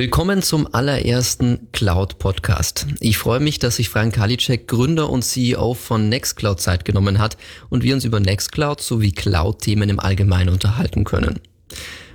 [0.00, 2.86] Willkommen zum allerersten Cloud Podcast.
[3.00, 7.36] Ich freue mich, dass sich Frank Kalicek, Gründer und CEO von Nextcloud Zeit genommen hat
[7.68, 11.40] und wir uns über Nextcloud sowie Cloud-Themen im Allgemeinen unterhalten können.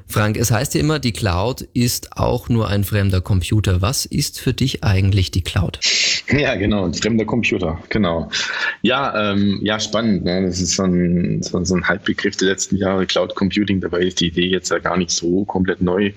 [0.07, 3.83] Frank, es heißt ja immer, die Cloud ist auch nur ein fremder Computer.
[3.83, 5.79] Was ist für dich eigentlich die Cloud?
[6.31, 8.31] Ja, genau, ein fremder Computer, genau.
[8.81, 10.26] Ja, ähm, ja, spannend.
[10.26, 10.42] Ne?
[10.42, 13.79] Das ist so ein, so, so ein Halbbegriff der letzten Jahre, Cloud Computing.
[13.79, 16.13] Dabei ist die Idee jetzt ja gar nicht so komplett neu.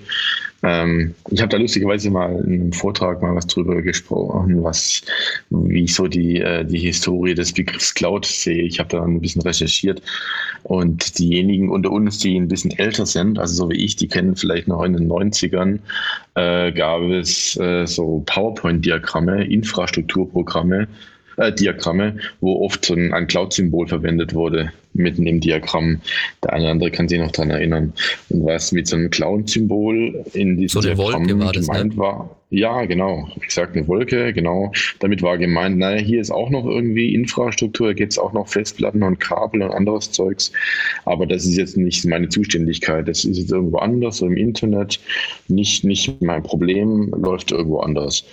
[0.62, 5.02] Ähm, ich habe da lustigerweise mal in einem Vortrag mal was drüber gesprochen, was,
[5.50, 8.64] wie ich so die, äh, die Historie des Begriffs Cloud sehe.
[8.64, 10.02] Ich habe da ein bisschen recherchiert
[10.64, 14.34] und diejenigen unter uns, die ein bisschen älter sind, also so wie ich, die kennen
[14.34, 15.78] vielleicht noch in den 90ern,
[16.34, 20.88] äh, gab es äh, so PowerPoint-Diagramme, Infrastrukturprogramme,
[21.38, 26.00] äh, Diagramme, wo oft so ein, ein Cloud-Symbol verwendet wurde mitten im Diagramm.
[26.42, 27.92] Der eine oder andere kann sich noch daran erinnern.
[28.28, 31.98] Und was mit so einem Cloud-Symbol in diesem so Diagramm war das, gemeint ne?
[31.98, 33.28] war, ja, genau.
[33.36, 34.72] Wie gesagt, eine Wolke, genau.
[35.00, 38.48] Damit war gemeint, naja, hier ist auch noch irgendwie Infrastruktur, da gibt es auch noch
[38.48, 40.52] Festplatten und Kabel und anderes Zeugs.
[41.04, 43.06] Aber das ist jetzt nicht meine Zuständigkeit.
[43.06, 45.00] Das ist jetzt irgendwo anders, so im Internet.
[45.48, 48.24] Nicht, nicht mein Problem, läuft irgendwo anders.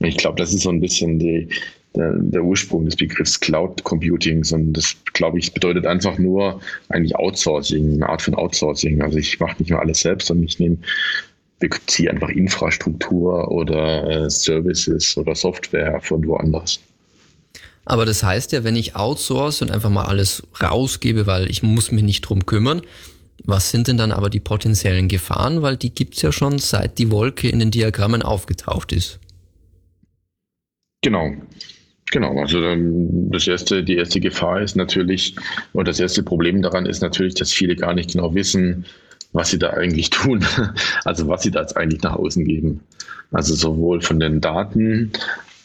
[0.00, 1.48] Ich glaube, das ist so ein bisschen die,
[1.94, 7.16] der, der, Ursprung des Begriffs Cloud Computing, sondern das, glaube ich, bedeutet einfach nur eigentlich
[7.16, 9.02] Outsourcing, eine Art von Outsourcing.
[9.02, 10.78] Also ich mache nicht mehr alles selbst, sondern ich nehme
[11.60, 16.80] beziehe einfach Infrastruktur oder äh, Services oder Software von woanders.
[17.86, 21.92] Aber das heißt ja, wenn ich outsource und einfach mal alles rausgebe, weil ich muss
[21.92, 22.82] mich nicht drum kümmern,
[23.44, 25.60] was sind denn dann aber die potenziellen Gefahren?
[25.60, 29.18] Weil die gibt's ja schon seit die Wolke in den Diagrammen aufgetaucht ist.
[31.02, 31.34] Genau.
[32.10, 32.60] Genau, also
[33.30, 35.36] das erste, die erste Gefahr ist natürlich,
[35.72, 38.84] und das erste Problem daran ist natürlich, dass viele gar nicht genau wissen,
[39.32, 40.44] was sie da eigentlich tun,
[41.04, 42.80] also was sie da jetzt eigentlich nach außen geben.
[43.32, 45.10] Also sowohl von den Daten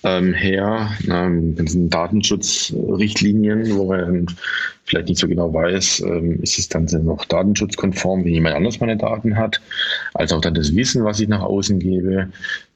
[0.04, 4.28] ähm, her, ähm, ganzen Datenschutzrichtlinien, wo man
[4.86, 8.98] vielleicht nicht so genau weiß, ähm, ist es dann noch datenschutzkonform, wenn jemand anders meine
[8.98, 9.62] Daten hat,
[10.14, 12.30] als auch dann das Wissen, was ich nach außen gebe,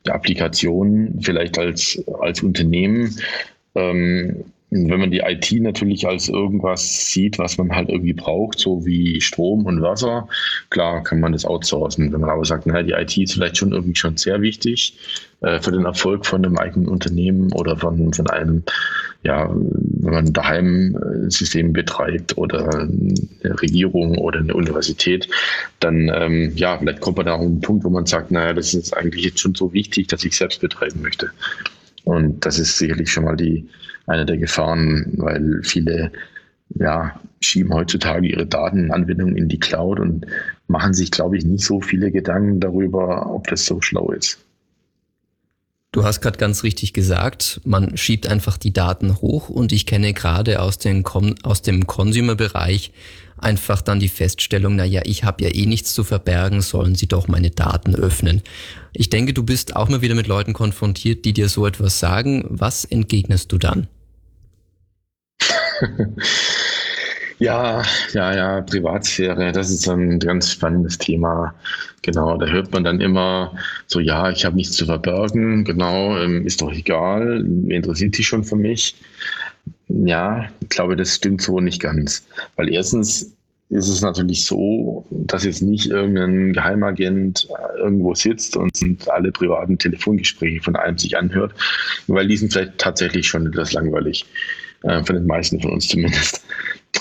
[0.06, 3.16] die Applikation vielleicht als, als Unternehmen.
[3.76, 8.86] Ähm, wenn man die IT natürlich als irgendwas sieht, was man halt irgendwie braucht, so
[8.86, 10.28] wie Strom und Wasser,
[10.70, 12.12] klar kann man das outsourcen.
[12.12, 14.98] Wenn man aber sagt, naja, die IT ist vielleicht schon irgendwie schon sehr wichtig
[15.42, 18.64] äh, für den Erfolg von einem eigenen Unternehmen oder von, von einem,
[19.22, 25.30] ja, wenn man daheim ein System betreibt oder eine Regierung oder eine Universität,
[25.80, 28.74] dann, ähm, ja, vielleicht kommt man da auch einen Punkt, wo man sagt, naja, das
[28.74, 31.30] ist eigentlich jetzt schon so wichtig, dass ich selbst betreiben möchte.
[32.04, 33.68] Und das ist sicherlich schon mal die,
[34.08, 36.12] eine der Gefahren, weil viele
[36.76, 40.26] ja, schieben heutzutage ihre Datenanwendungen in die Cloud und
[40.68, 44.40] machen sich, glaube ich, nicht so viele Gedanken darüber, ob das so schlau ist.
[45.92, 50.14] Du hast gerade ganz richtig gesagt, man schiebt einfach die Daten hoch und ich kenne
[50.14, 50.80] gerade aus,
[51.44, 52.92] aus dem Consumer-Bereich
[53.38, 57.08] einfach dann die Feststellung, na ja, ich habe ja eh nichts zu verbergen, sollen sie
[57.08, 58.42] doch meine Daten öffnen.
[58.94, 62.46] Ich denke, du bist auch mal wieder mit Leuten konfrontiert, die dir so etwas sagen.
[62.50, 63.88] Was entgegnest du dann?
[67.44, 67.84] Ja,
[68.14, 71.54] ja, ja, Privatsphäre, das ist ein ganz spannendes Thema.
[72.02, 73.54] Genau, da hört man dann immer
[73.88, 78.46] so, ja, ich habe nichts zu verbergen, genau, ähm, ist doch egal, interessiert sich schon
[78.46, 78.96] für mich?
[79.88, 82.26] Ja, ich glaube, das stimmt so nicht ganz.
[82.56, 83.34] Weil erstens
[83.70, 88.74] ist es natürlich so, dass jetzt nicht irgendein Geheimagent äh, irgendwo sitzt und
[89.10, 91.54] alle privaten Telefongespräche von einem sich anhört,
[92.08, 94.26] weil die sind vielleicht tatsächlich schon etwas langweilig,
[94.84, 96.44] äh, von den meisten von uns zumindest.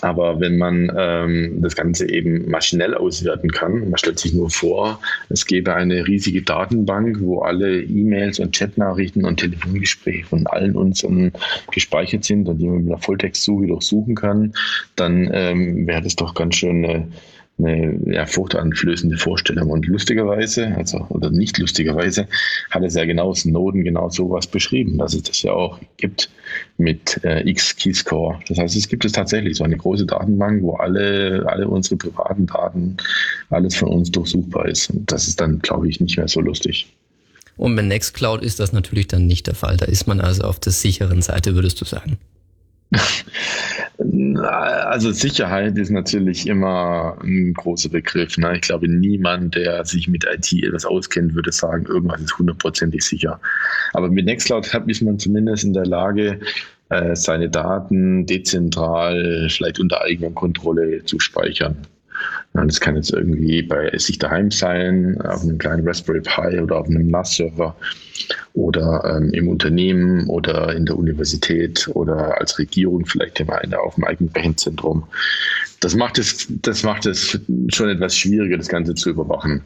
[0.01, 5.01] Aber wenn man ähm, das Ganze eben maschinell auswerten kann, man stellt sich nur vor,
[5.29, 11.33] es gäbe eine riesige Datenbank, wo alle E-Mails und Chatnachrichten und Telefongespräche von allen unseren
[11.71, 14.55] gespeichert sind und die man mit einer Volltextsuche durchsuchen kann,
[14.97, 17.09] dann ähm, wäre das doch ganz schön eine
[17.59, 19.71] eine ja, furchteinflößende Vorstellung.
[19.71, 22.27] Und lustigerweise, also oder nicht lustigerweise,
[22.71, 26.31] hat es ja genau Snowden genau sowas beschrieben, dass es das ja auch gibt
[26.79, 28.41] mit äh, X-Keyscore.
[28.49, 32.47] Das heißt, es gibt es tatsächlich so eine große Datenbank, wo alle, alle unsere privaten
[32.47, 32.97] Daten,
[33.51, 34.91] alles von uns durchsuchbar ist.
[34.91, 36.93] Und das ist dann, glaube ich, nicht mehr so lustig.
[37.57, 39.77] Und mit Nextcloud ist das natürlich dann nicht der Fall.
[39.77, 42.19] Da ist man also auf der sicheren Seite, würdest du sagen.
[44.45, 48.37] Also Sicherheit ist natürlich immer ein großer Begriff.
[48.37, 48.57] Ne?
[48.57, 53.41] Ich glaube, niemand, der sich mit IT etwas auskennt, würde sagen, irgendwas ist hundertprozentig sicher.
[53.93, 56.41] Aber mit Nextcloud ist man zumindest in der Lage,
[56.91, 61.77] äh, seine Daten dezentral, vielleicht unter eigener Kontrolle zu speichern.
[62.53, 66.87] Das kann jetzt irgendwie bei sich daheim sein, auf einem kleinen Raspberry Pi oder auf
[66.87, 67.75] einem NAS-Server
[68.55, 73.41] oder ähm, im Unternehmen oder in der Universität oder als Regierung vielleicht
[73.75, 75.05] auf dem eigenen Rechenzentrum.
[75.81, 77.39] Das macht es, das macht es
[77.69, 79.63] schon etwas schwieriger, das Ganze zu überwachen.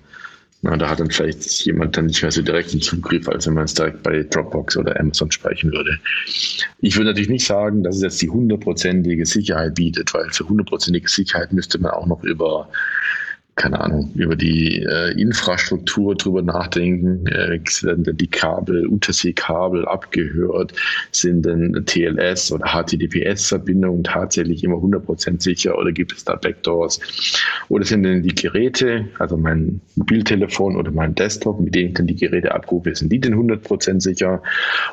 [0.62, 3.64] Na, da hat dann vielleicht jemand dann nicht mehr so direkten Zugriff, als wenn man
[3.64, 5.98] es direkt bei Dropbox oder Amazon speichern würde.
[6.80, 11.08] Ich würde natürlich nicht sagen, dass es jetzt die hundertprozentige Sicherheit bietet, weil für hundertprozentige
[11.08, 12.70] Sicherheit müsste man auch noch über
[13.56, 17.26] keine Ahnung, über die äh, Infrastruktur drüber nachdenken.
[17.26, 20.74] Äh, werden denn die Kabel, Unterseekabel abgehört?
[21.10, 27.00] Sind denn TLS oder HTTPS-Verbindungen tatsächlich immer 100% sicher oder gibt es da Backdoors?
[27.70, 32.06] Oder sind denn die Geräte, also mein Mobiltelefon oder mein Desktop, mit denen ich dann
[32.06, 34.42] die Geräte abrufe, sind die denn 100% sicher?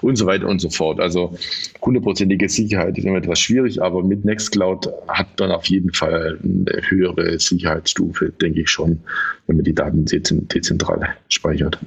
[0.02, 1.02] Und so weiter und so fort.
[1.02, 1.38] Also
[1.82, 6.82] hundertprozentige Sicherheit ist immer etwas schwierig, aber mit Nextcloud hat man auf jeden Fall eine
[6.90, 9.02] höhere Sicherheitsstufe, denke denke ich schon,
[9.48, 11.80] wenn man die Daten dezentral speichert.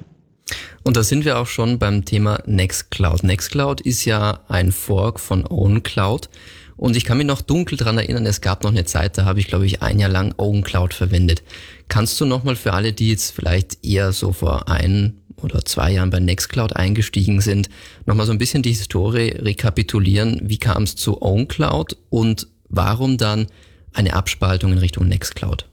[0.83, 3.23] Und da sind wir auch schon beim Thema Nextcloud.
[3.23, 6.29] Nextcloud ist ja ein Fork von OwnCloud.
[6.77, 9.39] Und ich kann mich noch dunkel dran erinnern, es gab noch eine Zeit, da habe
[9.39, 11.41] ich, glaube ich, ein Jahr lang OwnCloud verwendet.
[11.87, 16.11] Kannst du nochmal für alle, die jetzt vielleicht eher so vor ein oder zwei Jahren
[16.11, 17.69] bei Nextcloud eingestiegen sind,
[18.05, 20.41] nochmal so ein bisschen die Historie rekapitulieren.
[20.43, 23.47] Wie kam es zu OwnCloud und warum dann
[23.93, 25.65] eine Abspaltung in Richtung Nextcloud?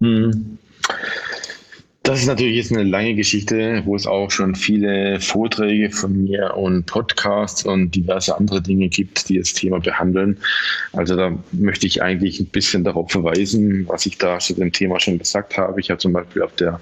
[0.00, 0.58] Hm.
[2.08, 6.56] Das ist natürlich jetzt eine lange Geschichte, wo es auch schon viele Vorträge von mir
[6.56, 10.38] und Podcasts und diverse andere Dinge gibt, die das Thema behandeln.
[10.94, 14.98] Also da möchte ich eigentlich ein bisschen darauf verweisen, was ich da zu dem Thema
[15.00, 15.80] schon gesagt habe.
[15.80, 16.80] Ich habe zum Beispiel auf der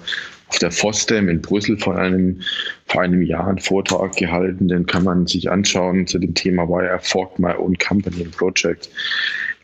[0.49, 2.41] auf der FOSDEM in Brüssel vor einem,
[2.85, 6.95] vor einem Jahr einen Vortrag gehalten, den kann man sich anschauen zu dem Thema Why
[6.95, 8.89] I Forked My Own Company and Project.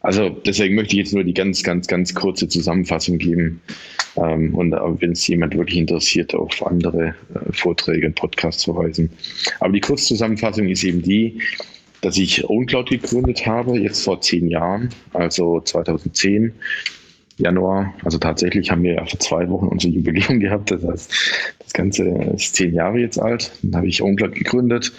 [0.01, 3.61] Also deswegen möchte ich jetzt nur die ganz, ganz, ganz kurze Zusammenfassung geben.
[4.17, 9.09] Ähm, und wenn es jemand wirklich interessiert, auf andere äh, Vorträge und Podcasts verweisen.
[9.61, 11.41] Aber die Kurzzusammenfassung ist eben die,
[12.01, 16.53] dass ich OwnCloud gegründet habe, jetzt vor zehn Jahren, also 2010
[17.37, 17.93] Januar.
[18.03, 20.71] Also tatsächlich haben wir ja vor zwei Wochen unser Jubiläum gehabt.
[20.71, 21.13] Das heißt,
[21.59, 23.51] das Ganze ist zehn Jahre jetzt alt.
[23.61, 24.91] Dann habe ich Onglatt gegründet.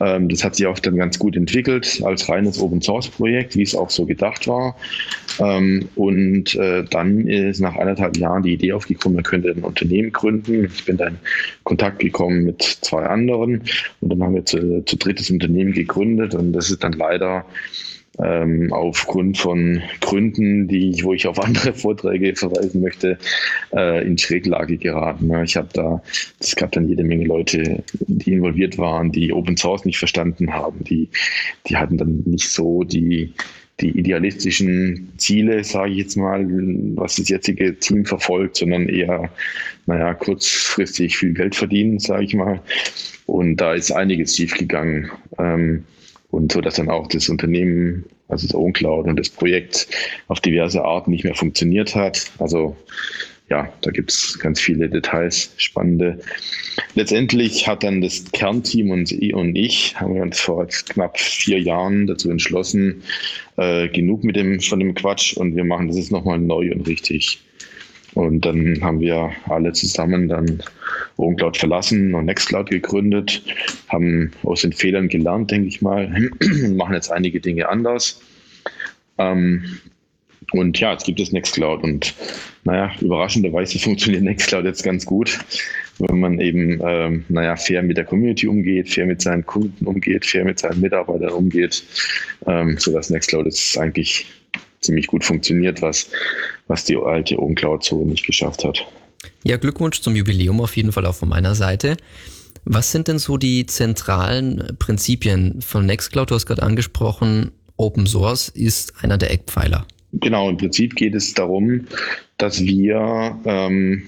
[0.00, 3.62] Ähm, das hat sich auch dann ganz gut entwickelt als reines Open Source Projekt, wie
[3.62, 4.76] es auch so gedacht war.
[5.38, 10.12] Ähm, und äh, dann ist nach anderthalb Jahren die Idee aufgekommen, man könnte ein Unternehmen
[10.12, 10.64] gründen.
[10.64, 11.18] Ich bin dann in
[11.64, 13.62] Kontakt gekommen mit zwei anderen
[14.00, 17.44] und dann haben wir zu, zu drittes Unternehmen gegründet und das ist dann leider
[18.22, 23.18] ähm, aufgrund von Gründen, die ich, wo ich auf andere Vorträge verweisen möchte,
[23.72, 25.32] äh, in Schräglage geraten.
[25.44, 26.02] Ich habe da,
[26.40, 30.84] es gab dann jede Menge Leute, die involviert waren, die Open Source nicht verstanden haben,
[30.84, 31.08] die,
[31.66, 33.34] die hatten dann nicht so die
[33.80, 36.46] die idealistischen Ziele, sage ich jetzt mal,
[36.94, 39.30] was das jetzige Team verfolgt, sondern eher,
[39.86, 42.60] naja, kurzfristig viel Geld verdienen, sage ich mal.
[43.26, 45.10] Und da ist einiges schiefgegangen.
[45.38, 45.84] Ähm,
[46.34, 49.88] und so, dass dann auch das Unternehmen, also das OwnCloud und das Projekt
[50.28, 52.30] auf diverse Arten nicht mehr funktioniert hat.
[52.38, 52.76] Also
[53.50, 56.18] ja, da gibt es ganz viele Details, spannende.
[56.94, 62.06] Letztendlich hat dann das Kernteam und, und ich, haben wir uns vor knapp vier Jahren
[62.06, 63.02] dazu entschlossen,
[63.56, 66.86] äh, genug mit dem, von dem Quatsch und wir machen das jetzt nochmal neu und
[66.88, 67.42] richtig.
[68.14, 70.62] Und dann haben wir alle zusammen dann
[71.16, 73.42] OwnCloud verlassen und Nextcloud gegründet,
[73.88, 76.06] haben aus den Fehlern gelernt, denke ich mal,
[76.40, 78.20] und machen jetzt einige Dinge anders.
[79.18, 79.64] Ähm,
[80.52, 81.82] und ja, jetzt gibt es Nextcloud.
[81.82, 82.14] Und
[82.64, 85.38] naja, überraschenderweise funktioniert Nextcloud jetzt ganz gut,
[85.98, 90.24] wenn man eben, ähm, naja, fair mit der Community umgeht, fair mit seinen Kunden umgeht,
[90.24, 91.82] fair mit seinen Mitarbeitern umgeht,
[92.46, 94.26] ähm, sodass Nextcloud jetzt eigentlich
[94.84, 96.10] ziemlich gut funktioniert, was,
[96.68, 98.86] was die alte OpenCloud so nicht geschafft hat.
[99.42, 101.96] Ja, Glückwunsch zum Jubiläum auf jeden Fall auch von meiner Seite.
[102.64, 106.30] Was sind denn so die zentralen Prinzipien von Nextcloud?
[106.30, 109.86] Du hast gerade angesprochen, Open Source ist einer der Eckpfeiler.
[110.12, 111.86] Genau, im Prinzip geht es darum,
[112.38, 114.04] dass wir ähm,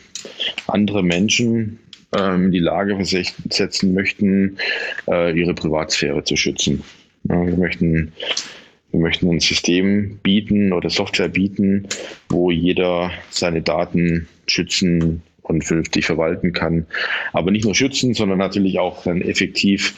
[0.69, 1.81] andere Menschen
[2.17, 4.57] ähm, in die Lage setzen möchten,
[5.09, 6.83] äh, ihre Privatsphäre zu schützen.
[7.29, 8.13] Ja, wir möchten
[8.93, 11.87] wir möchten ein System bieten oder Software bieten,
[12.29, 16.87] wo jeder seine Daten schützen und vernünftig verwalten kann.
[17.33, 19.95] Aber nicht nur schützen, sondern natürlich auch dann effektiv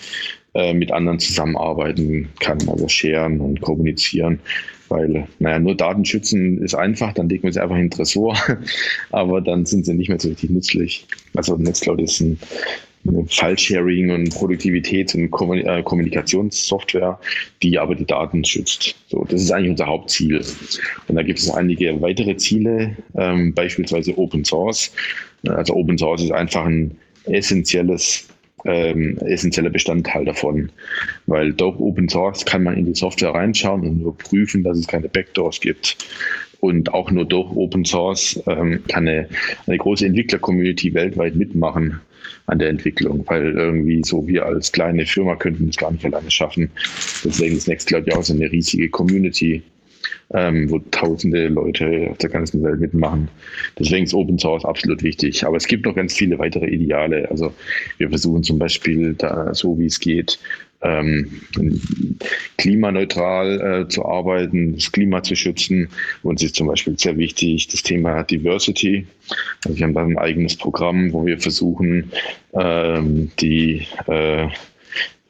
[0.54, 4.40] äh, mit anderen zusammenarbeiten kann, also scheren und kommunizieren.
[4.88, 8.36] Weil, naja, nur Daten schützen ist einfach, dann legen wir sie einfach in den Tresor,
[9.10, 11.06] aber dann sind sie nicht mehr so richtig nützlich.
[11.34, 12.38] Also Nextcloud ist ein
[13.04, 17.18] File-Sharing und Produktivitäts- und äh, Kommunikationssoftware,
[17.62, 18.94] die aber die Daten schützt.
[19.08, 20.44] So, das ist eigentlich unser Hauptziel.
[21.08, 24.92] Und da gibt es einige weitere Ziele, ähm, beispielsweise Open Source.
[25.46, 28.28] Also Open Source ist einfach ein essentielles
[28.64, 30.70] ähm, essentieller Bestandteil davon.
[31.26, 35.08] Weil durch Open Source kann man in die Software reinschauen und überprüfen, dass es keine
[35.08, 35.96] Backdoors gibt.
[36.60, 39.28] Und auch nur durch Open Source ähm, kann eine,
[39.66, 42.00] eine große Entwickler-Community weltweit mitmachen
[42.46, 46.30] an der Entwicklung, weil irgendwie so wir als kleine Firma könnten es gar nicht alleine
[46.30, 46.70] schaffen.
[47.24, 49.62] Deswegen ist Nextcloud ja auch so eine riesige Community,
[50.34, 53.28] ähm, wo tausende Leute auf der ganzen Welt mitmachen.
[53.78, 55.44] Deswegen ist Open Source absolut wichtig.
[55.44, 57.30] Aber es gibt noch ganz viele weitere Ideale.
[57.30, 57.52] Also
[57.98, 60.38] wir versuchen zum Beispiel da so wie es geht,
[60.82, 61.40] ähm,
[62.56, 65.88] klimaneutral äh, zu arbeiten, das Klima zu schützen.
[66.22, 69.06] Uns ist zum Beispiel sehr wichtig das Thema Diversity.
[69.64, 72.12] Also wir haben da ein eigenes Programm, wo wir versuchen,
[72.54, 74.48] ähm, die äh,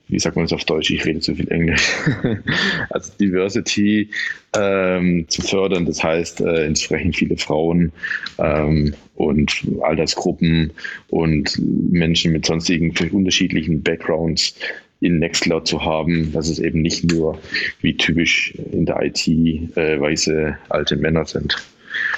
[0.09, 0.91] wie sagt man das auf Deutsch?
[0.91, 1.87] Ich rede zu viel Englisch.
[2.91, 4.09] also Diversity
[4.57, 7.93] ähm, zu fördern, das heißt äh, entsprechend viele Frauen
[8.39, 10.73] ähm, und Altersgruppen
[11.09, 11.61] und
[11.93, 14.55] Menschen mit sonstigen unterschiedlichen Backgrounds
[15.01, 17.39] in Nextcloud zu haben, dass es eben nicht nur
[17.81, 21.57] wie typisch in der IT äh, weiße alte Männer sind.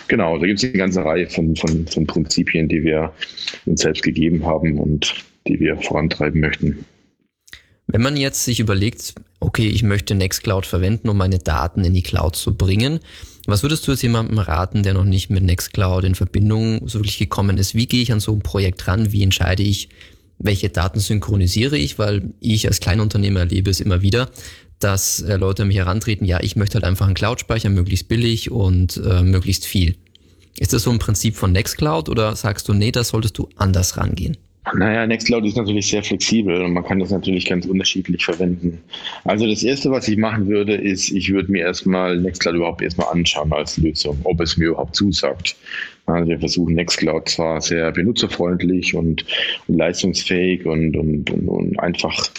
[0.09, 3.13] Genau, da gibt es eine ganze Reihe von, von, von Prinzipien, die wir
[3.67, 5.15] uns selbst gegeben haben und
[5.47, 6.85] die wir vorantreiben möchten.
[7.87, 12.03] Wenn man jetzt sich überlegt, okay, ich möchte Nextcloud verwenden, um meine Daten in die
[12.03, 13.01] Cloud zu bringen,
[13.47, 17.19] was würdest du jetzt jemandem raten, der noch nicht mit Nextcloud in Verbindung so wirklich
[17.19, 17.75] gekommen ist?
[17.75, 19.13] Wie gehe ich an so ein Projekt ran?
[19.13, 19.89] Wie entscheide ich,
[20.41, 21.99] welche Daten synchronisiere ich?
[21.99, 24.31] Weil ich als Kleinunternehmer erlebe es immer wieder,
[24.81, 28.97] dass äh, Leute mich herantreten, ja, ich möchte halt einfach einen Cloud-Speicher, möglichst billig und
[28.97, 29.97] äh, möglichst viel.
[30.59, 33.97] Ist das so ein Prinzip von Nextcloud oder sagst du, nee, da solltest du anders
[33.97, 34.37] rangehen?
[34.75, 38.79] Naja, Nextcloud ist natürlich sehr flexibel und man kann das natürlich ganz unterschiedlich verwenden.
[39.25, 43.09] Also das Erste, was ich machen würde, ist, ich würde mir erstmal Nextcloud überhaupt erstmal
[43.11, 45.57] anschauen als Lösung, ob es mir überhaupt zusagt.
[46.11, 49.25] Also wir versuchen Nextcloud zwar sehr benutzerfreundlich und,
[49.67, 52.31] und leistungsfähig und, und, und, einfach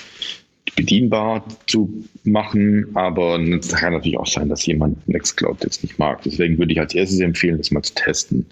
[0.76, 1.92] bedienbar zu
[2.24, 6.22] machen, aber es kann natürlich auch sein, dass jemand Nextcloud jetzt nicht mag.
[6.24, 8.46] Deswegen würde ich als erstes empfehlen, das mal zu testen.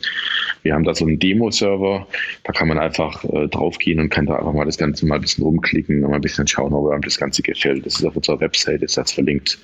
[0.63, 2.07] Wir haben da so einen Demo-Server,
[2.43, 5.21] da kann man einfach äh, draufgehen und kann da einfach mal das Ganze mal ein
[5.21, 7.85] bisschen rumklicken und mal ein bisschen schauen, ob einem das Ganze gefällt.
[7.85, 9.57] Das ist auf unserer Website, ist das verlinkt.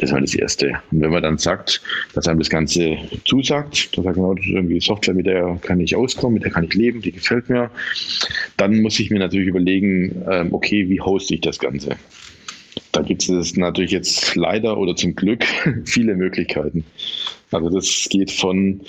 [0.00, 0.80] Das mal das Erste.
[0.90, 1.82] Und wenn man dann sagt,
[2.14, 5.78] dass einem das Ganze zusagt, dann sagt man, das ist irgendwie Software, mit der kann
[5.78, 7.70] ich auskommen, mit der kann ich leben, die gefällt mir,
[8.56, 11.96] dann muss ich mir natürlich überlegen, ähm, okay, wie hoste ich das Ganze?
[12.92, 15.44] Da gibt es natürlich jetzt leider oder zum Glück
[15.84, 16.84] viele Möglichkeiten.
[17.52, 18.80] Also das geht von,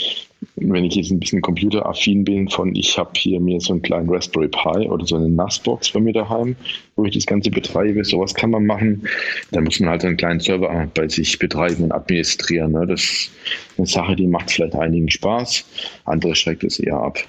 [0.64, 4.10] wenn ich jetzt ein bisschen computeraffin bin, von ich habe hier mir so einen kleinen
[4.10, 6.56] Raspberry Pi oder so eine NAS-Box bei mir daheim,
[6.96, 8.04] wo ich das Ganze betreibe.
[8.04, 9.08] Sowas kann man machen.
[9.52, 12.74] Da muss man halt einen kleinen Server bei sich betreiben und administrieren.
[12.74, 12.86] Ne?
[12.86, 13.32] Das ist
[13.78, 15.66] eine Sache, die macht vielleicht einigen Spaß,
[16.06, 17.20] andere schreckt es eher ab.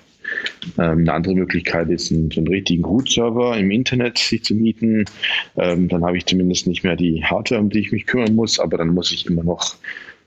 [0.79, 5.05] Ähm, eine andere Möglichkeit ist, einen, einen richtigen Root-Server im Internet sich zu mieten.
[5.57, 8.59] Ähm, dann habe ich zumindest nicht mehr die Hardware, um die ich mich kümmern muss,
[8.59, 9.77] aber dann muss ich immer noch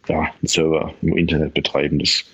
[0.07, 1.99] ja, einen Server im Internet betreiben.
[1.99, 2.25] Das,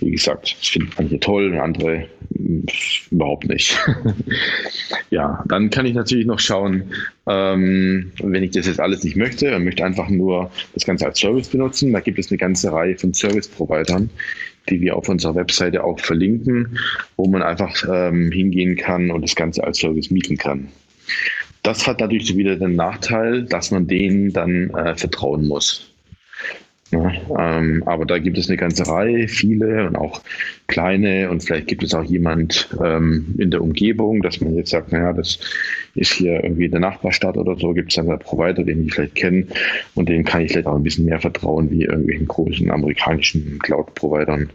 [0.00, 2.66] wie gesagt, das finden manche toll, andere hm,
[3.10, 3.76] überhaupt nicht.
[5.10, 6.84] ja, dann kann ich natürlich noch schauen,
[7.26, 11.18] ähm, wenn ich das jetzt alles nicht möchte und möchte einfach nur das Ganze als
[11.18, 14.10] Service benutzen, da gibt es eine ganze Reihe von Service-Providern,
[14.68, 16.78] die wir auf unserer Webseite auch verlinken,
[17.16, 20.68] wo man einfach ähm, hingehen kann und das Ganze als Service mieten kann.
[21.62, 25.91] Das hat natürlich wieder den Nachteil, dass man denen dann äh, vertrauen muss.
[26.92, 30.20] Ja, ähm, aber da gibt es eine ganze Reihe, viele und auch
[30.66, 31.30] kleine.
[31.30, 35.14] Und vielleicht gibt es auch jemand ähm, in der Umgebung, dass man jetzt sagt, naja,
[35.14, 35.38] das
[35.94, 38.94] ist hier irgendwie in der Nachbarstadt oder so, gibt es dann einen Provider, den ich
[38.94, 39.46] vielleicht kenne
[39.94, 44.50] und dem kann ich vielleicht auch ein bisschen mehr vertrauen wie irgendwelchen großen amerikanischen Cloud-Providern.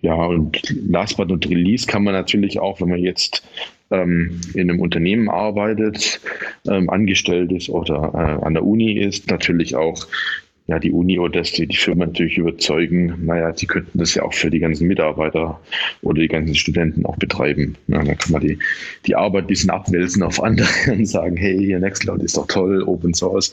[0.00, 3.42] Ja, und last but not least kann man natürlich auch, wenn man jetzt
[3.90, 6.20] ähm, in einem Unternehmen arbeitet,
[6.68, 10.06] ähm, angestellt ist oder äh, an der Uni ist, natürlich auch
[10.68, 14.34] ja, die Uni oder die, die Firma natürlich überzeugen, naja, sie könnten das ja auch
[14.34, 15.58] für die ganzen Mitarbeiter
[16.02, 17.74] oder die ganzen Studenten auch betreiben.
[17.86, 18.58] Ja, dann kann man die,
[19.06, 22.82] die Arbeit ein bisschen abwälzen auf andere und sagen, hey, hier Nextcloud ist doch toll,
[22.82, 23.50] Open Source,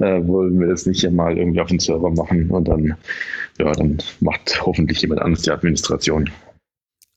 [0.00, 2.96] äh, wollen wir das nicht hier mal irgendwie auf den Server machen und dann,
[3.60, 6.28] ja, dann macht hoffentlich jemand anderes die Administration.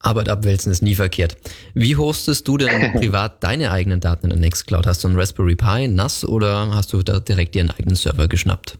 [0.02, 1.36] Arbeit abwälzen ist nie verkehrt.
[1.74, 4.86] Wie hostest du denn privat deine eigenen Daten in der Nextcloud?
[4.86, 8.28] Hast du einen Raspberry Pi, NAS oder hast du da direkt dir einen eigenen Server
[8.28, 8.78] geschnappt?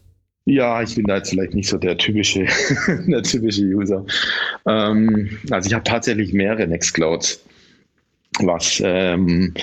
[0.48, 2.46] Ja, ich bin da jetzt vielleicht nicht so der typische,
[3.08, 4.06] der typische User.
[4.66, 7.44] Ähm, also ich habe tatsächlich mehrere Nextclouds.
[8.40, 9.54] was, ähm,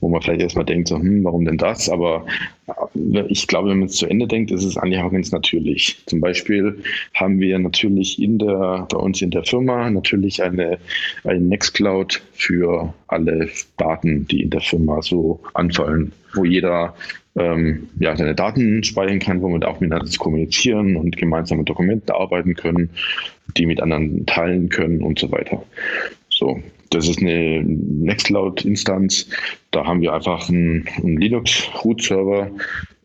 [0.00, 1.88] wo man vielleicht erstmal denkt, so, hm, warum denn das?
[1.88, 2.26] Aber
[3.04, 6.02] äh, ich glaube, wenn man es zu Ende denkt, ist es eigentlich auch ganz natürlich.
[6.06, 6.82] Zum Beispiel
[7.14, 10.78] haben wir natürlich in der, bei uns in der Firma natürlich eine,
[11.24, 16.94] eine Nextcloud für alle Daten, die in der Firma so anfallen, wo jeder
[17.36, 22.54] ähm, ja, seine Daten speichern kann, wo wir auch miteinander kommunizieren und gemeinsame Dokumente arbeiten
[22.54, 22.90] können,
[23.56, 25.62] die mit anderen teilen können und so weiter.
[26.28, 26.60] So,
[26.90, 29.28] das ist eine Nextcloud-Instanz.
[29.72, 32.50] Da haben wir einfach einen, einen Linux-Root-Server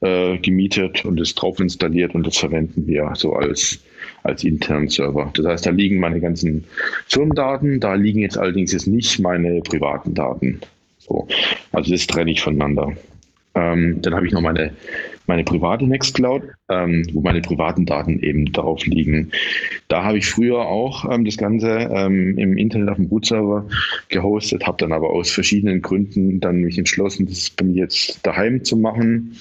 [0.01, 3.79] äh, gemietet und es drauf installiert und das verwenden wir so als,
[4.23, 5.31] als internen Server.
[5.33, 6.63] Das heißt, da liegen meine ganzen
[7.07, 10.61] Firmendaten, da liegen jetzt allerdings jetzt nicht meine privaten Daten.
[10.99, 11.27] So.
[11.71, 12.93] Also das trenne ich voneinander.
[13.55, 14.71] Ähm, dann habe ich noch meine,
[15.27, 19.31] meine private Nextcloud, ähm, wo meine privaten Daten eben drauf liegen.
[19.87, 23.67] Da habe ich früher auch ähm, das Ganze ähm, im Internet auf dem Bootserver
[24.09, 28.63] gehostet, habe dann aber aus verschiedenen Gründen dann mich entschlossen, das bei mir jetzt daheim
[28.63, 29.35] zu machen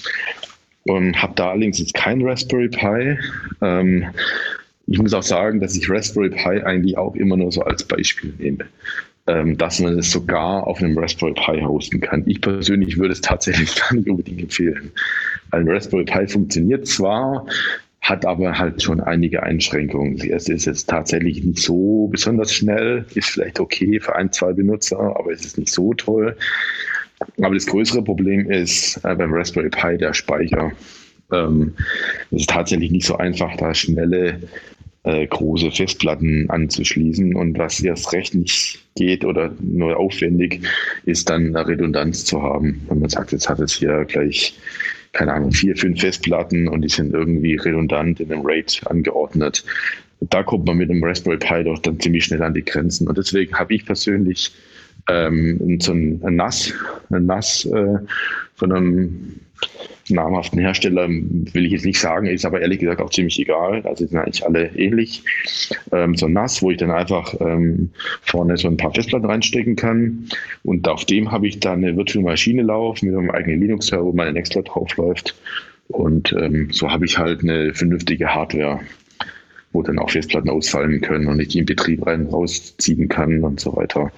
[0.85, 3.19] und habe da allerdings jetzt kein Raspberry Pi.
[3.61, 4.07] Ähm,
[4.87, 8.33] ich muss auch sagen, dass ich Raspberry Pi eigentlich auch immer nur so als Beispiel
[8.39, 8.65] nehme
[9.57, 12.23] dass man es sogar auf einem Raspberry Pi hosten kann.
[12.27, 14.91] Ich persönlich würde es tatsächlich gar nicht unbedingt empfehlen.
[15.51, 17.47] Ein Raspberry Pi funktioniert zwar,
[18.01, 20.17] hat aber halt schon einige Einschränkungen.
[20.19, 24.99] Erste ist jetzt tatsächlich nicht so besonders schnell, ist vielleicht okay für ein, zwei Benutzer,
[24.99, 26.37] aber es ist nicht so toll.
[27.43, 30.73] Aber das größere Problem ist äh, beim Raspberry Pi der Speicher.
[31.33, 31.75] Ähm,
[32.31, 34.41] es ist tatsächlich nicht so einfach, da schnelle
[35.09, 37.35] äh, große Festplatten anzuschließen.
[37.35, 40.61] Und was erst recht nicht geht oder nur aufwendig,
[41.07, 42.83] ist dann eine Redundanz zu haben.
[42.89, 44.55] Wenn man sagt, jetzt hat es hier gleich,
[45.13, 49.65] keine Ahnung, vier, fünf Festplatten und die sind irgendwie redundant in einem RAID angeordnet.
[50.21, 53.09] Da kommt man mit einem Raspberry Pi doch dann ziemlich schnell an die Grenzen.
[53.09, 54.53] Und deswegen habe ich persönlich
[55.09, 56.75] ähm, so ein, ein NAS,
[57.11, 57.99] ein NAS äh,
[58.57, 59.41] von einem
[60.11, 63.83] namhaften Hersteller will ich jetzt nicht sagen, ist aber ehrlich gesagt auch ziemlich egal.
[63.85, 65.23] Also sind eigentlich alle ähnlich.
[65.93, 67.91] Ähm, so nass, wo ich dann einfach ähm,
[68.23, 70.29] vorne so ein paar Festplatten reinstecken kann.
[70.65, 74.13] Und auf dem habe ich dann eine virtuelle Maschine laufen mit einem eigenen Linux-Server, wo
[74.13, 75.35] meine Nextcloud draufläuft.
[75.89, 78.81] Und ähm, so habe ich halt eine vernünftige Hardware,
[79.73, 83.61] wo dann auch Festplatten ausfallen können und ich die in Betrieb rein rausziehen kann und
[83.61, 84.13] so weiter.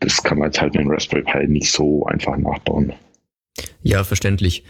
[0.00, 2.92] Das kann man jetzt halt mit dem Raspberry Pi nicht so einfach nachbauen.
[3.82, 4.64] Ja, verständlich.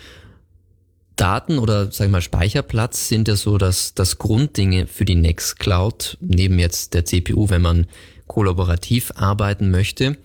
[1.17, 6.17] Daten oder sag ich mal Speicherplatz sind ja so das, das Grunddinge für die Nextcloud,
[6.21, 7.87] neben jetzt der CPU, wenn man
[8.29, 10.17] kollaborativ arbeiten möchte.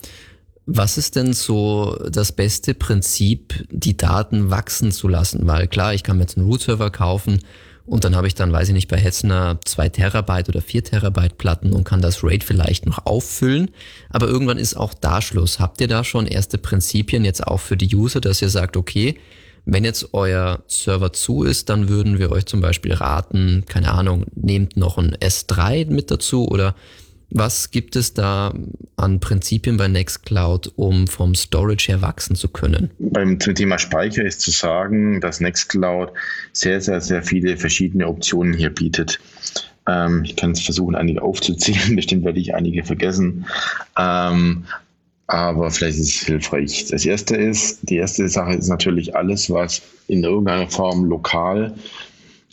[0.66, 5.48] Was ist denn so das beste Prinzip, die Daten wachsen zu lassen?
[5.48, 7.40] Weil klar, ich kann mir jetzt einen Root-Server kaufen
[7.86, 11.38] und dann habe ich dann, weiß ich nicht, bei Hetzner zwei Terabyte oder vier Terabyte
[11.38, 13.72] Platten und kann das RAID vielleicht noch auffüllen.
[14.10, 15.60] Aber irgendwann ist auch da Schluss.
[15.60, 19.18] Habt ihr da schon erste Prinzipien jetzt auch für die User, dass ihr sagt, okay,
[19.66, 24.26] wenn jetzt euer Server zu ist, dann würden wir euch zum Beispiel raten, keine Ahnung,
[24.36, 26.76] nehmt noch ein S3 mit dazu oder
[27.34, 28.54] was gibt es da
[28.96, 32.92] an Prinzipien bei Nextcloud, um vom Storage her wachsen zu können?
[33.00, 36.12] Beim Thema Speicher ist zu sagen, dass Nextcloud
[36.52, 39.20] sehr, sehr, sehr viele verschiedene Optionen hier bietet.
[39.88, 41.96] Ähm, ich kann es versuchen, einige aufzuzählen.
[41.96, 43.46] Bestimmt werde ich einige vergessen.
[43.98, 44.66] Ähm,
[45.28, 46.86] aber vielleicht ist es hilfreich.
[46.92, 51.74] Das erste ist, die erste Sache ist natürlich alles, was in irgendeiner Form lokal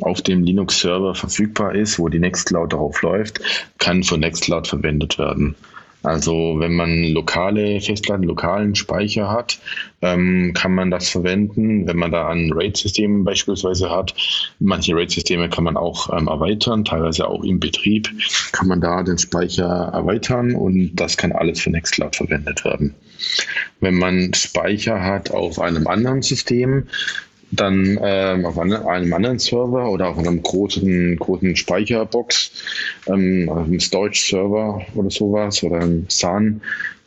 [0.02, 3.40] auf dem Linux-Server verfügbar ist, wo die Nextcloud darauf läuft,
[3.78, 5.54] kann von Nextcloud verwendet werden.
[6.02, 9.58] Also wenn man lokale Festplatten, lokalen Speicher hat,
[10.00, 11.86] ähm, kann man das verwenden.
[11.86, 14.14] Wenn man da ein RAID-System beispielsweise hat,
[14.60, 18.08] manche RAID-Systeme kann man auch ähm, erweitern, teilweise auch im Betrieb
[18.52, 22.94] kann man da den Speicher erweitern und das kann alles für Nextcloud verwendet werden.
[23.80, 26.86] Wenn man Speicher hat auf einem anderen System,
[27.52, 32.52] dann ähm, auf einem anderen Server oder auf einem großen, großen Speicherbox,
[33.06, 36.60] ähm, einem Storage-Server oder sowas oder einem SAN,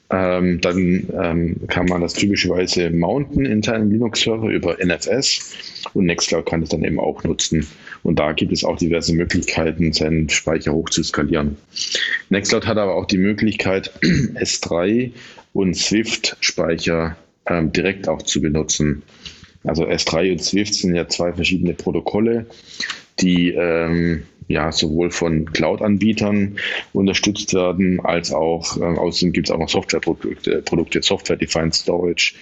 [0.09, 5.55] ähm, dann ähm, kann man das typischerweise mounten in seinem Linux-Server über NFS
[5.93, 7.65] und Nextcloud kann das dann eben auch nutzen.
[8.03, 11.57] Und da gibt es auch diverse Möglichkeiten, seinen Speicher hoch zu skalieren.
[12.29, 13.91] Nextcloud hat aber auch die Möglichkeit,
[14.35, 15.11] S3
[15.53, 17.15] und Swift-Speicher
[17.47, 19.03] ähm, direkt auch zu benutzen.
[19.63, 22.45] Also S3 und Swift sind ja zwei verschiedene Protokolle,
[23.19, 26.57] die ähm, ja sowohl von Cloud-Anbietern
[26.91, 32.33] unterstützt werden, als auch äh, außerdem gibt es auch noch Softwareprodukte, Produkte, Software-Defined Storage,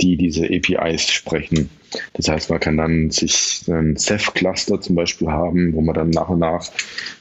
[0.00, 1.70] die diese APIs sprechen.
[2.14, 6.28] Das heißt, man kann dann sich ein Ceph-Cluster zum Beispiel haben, wo man dann nach
[6.28, 6.66] und nach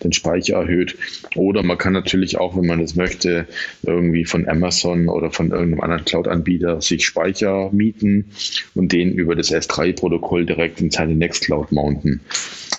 [0.03, 0.97] den Speicher erhöht.
[1.35, 3.47] Oder man kann natürlich auch, wenn man es möchte,
[3.83, 8.31] irgendwie von Amazon oder von irgendeinem anderen Cloud-Anbieter sich Speicher mieten
[8.73, 12.21] und den über das S3-Protokoll direkt in seine Nextcloud mounten.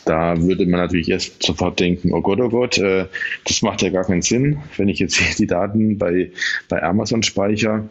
[0.05, 3.07] Da würde man natürlich erst sofort denken, oh Gott, oh Gott, äh,
[3.44, 6.31] das macht ja gar keinen Sinn, wenn ich jetzt die Daten bei,
[6.68, 7.88] bei Amazon speichere.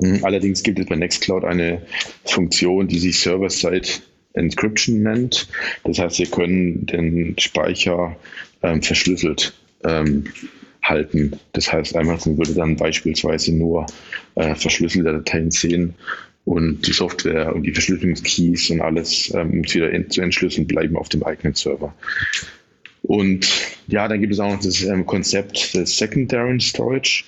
[0.00, 1.82] Hm, allerdings gibt es bei Nextcloud eine
[2.24, 3.88] Funktion, die sich Server-Side
[4.34, 5.48] Encryption nennt.
[5.84, 8.16] Das heißt, Sie können den Speicher
[8.62, 9.54] ähm, verschlüsselt
[9.84, 10.24] ähm,
[10.82, 11.32] halten.
[11.52, 13.86] Das heißt, Amazon würde dann beispielsweise nur
[14.34, 15.94] äh, verschlüsselte Dateien sehen
[16.44, 20.96] und die Software und die Verschlüsselungskeys und alles, ähm, um es wieder zu entschlüsseln, bleiben
[20.96, 21.94] auf dem eigenen Server.
[23.06, 23.46] Und
[23.86, 27.24] ja, dann gibt es auch noch das ähm, Konzept des Secondary Storage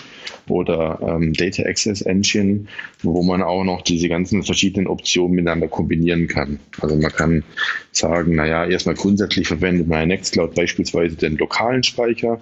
[0.48, 2.66] oder ähm, Data Access Engine,
[3.02, 6.58] wo man auch noch diese ganzen verschiedenen Optionen miteinander kombinieren kann.
[6.80, 7.44] Also man kann
[7.92, 12.40] sagen, naja, erstmal grundsätzlich verwendet meine Nextcloud beispielsweise den lokalen Speicher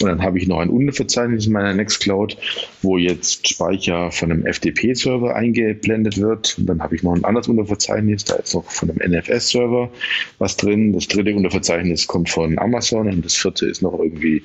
[0.00, 2.36] und dann habe ich noch ein Unterverzeichnis in meiner Nextcloud,
[2.82, 6.58] wo jetzt Speicher von einem FTP-Server eingeblendet wird.
[6.58, 9.90] Und dann habe ich noch ein anderes Unterverzeichnis, da ist noch von einem NFS-Server
[10.38, 10.92] was drin.
[10.92, 14.42] Das dritte Unterverzeichnis kommt von Amazon und das vierte ist noch irgendwie,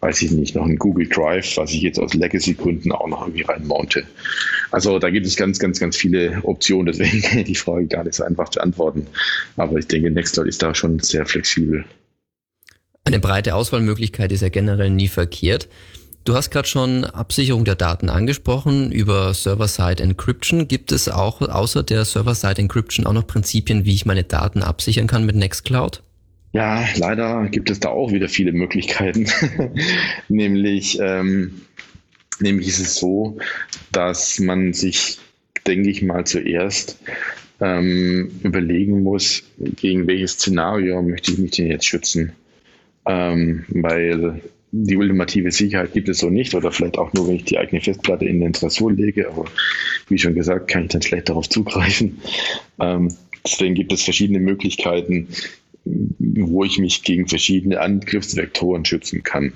[0.00, 3.42] weiß ich nicht, noch ein Google Drive, was ich jetzt aus Legacy-Gründen auch noch irgendwie
[3.42, 4.04] reinmounte.
[4.70, 8.24] Also da gibt es ganz, ganz, ganz viele Optionen, deswegen die Frage gar nicht so
[8.24, 9.06] einfach beantworten.
[9.56, 11.84] Aber ich denke, Nextcloud ist da schon sehr flexibel.
[13.04, 15.68] Eine breite Auswahlmöglichkeit ist ja generell nie verkehrt.
[16.26, 20.66] Du hast gerade schon Absicherung der Daten angesprochen über Server-Side Encryption.
[20.66, 25.06] Gibt es auch außer der Server-Side Encryption auch noch Prinzipien, wie ich meine Daten absichern
[25.06, 26.02] kann mit Nextcloud?
[26.52, 29.26] Ja, leider gibt es da auch wieder viele Möglichkeiten.
[30.28, 31.60] nämlich, ähm,
[32.40, 33.38] nämlich ist es so,
[33.92, 35.18] dass man sich,
[35.66, 36.98] denke ich mal, zuerst
[37.60, 42.32] ähm, überlegen muss, gegen welches Szenario möchte ich mich denn jetzt schützen
[43.06, 47.44] ähm, weil die ultimative Sicherheit gibt es so nicht oder vielleicht auch nur, wenn ich
[47.44, 49.46] die eigene Festplatte in den Tresor lege, aber
[50.08, 52.18] wie schon gesagt, kann ich dann schlecht darauf zugreifen.
[52.78, 55.28] Ähm, deswegen gibt es verschiedene Möglichkeiten,
[55.86, 59.52] wo ich mich gegen verschiedene Angriffsvektoren schützen kann.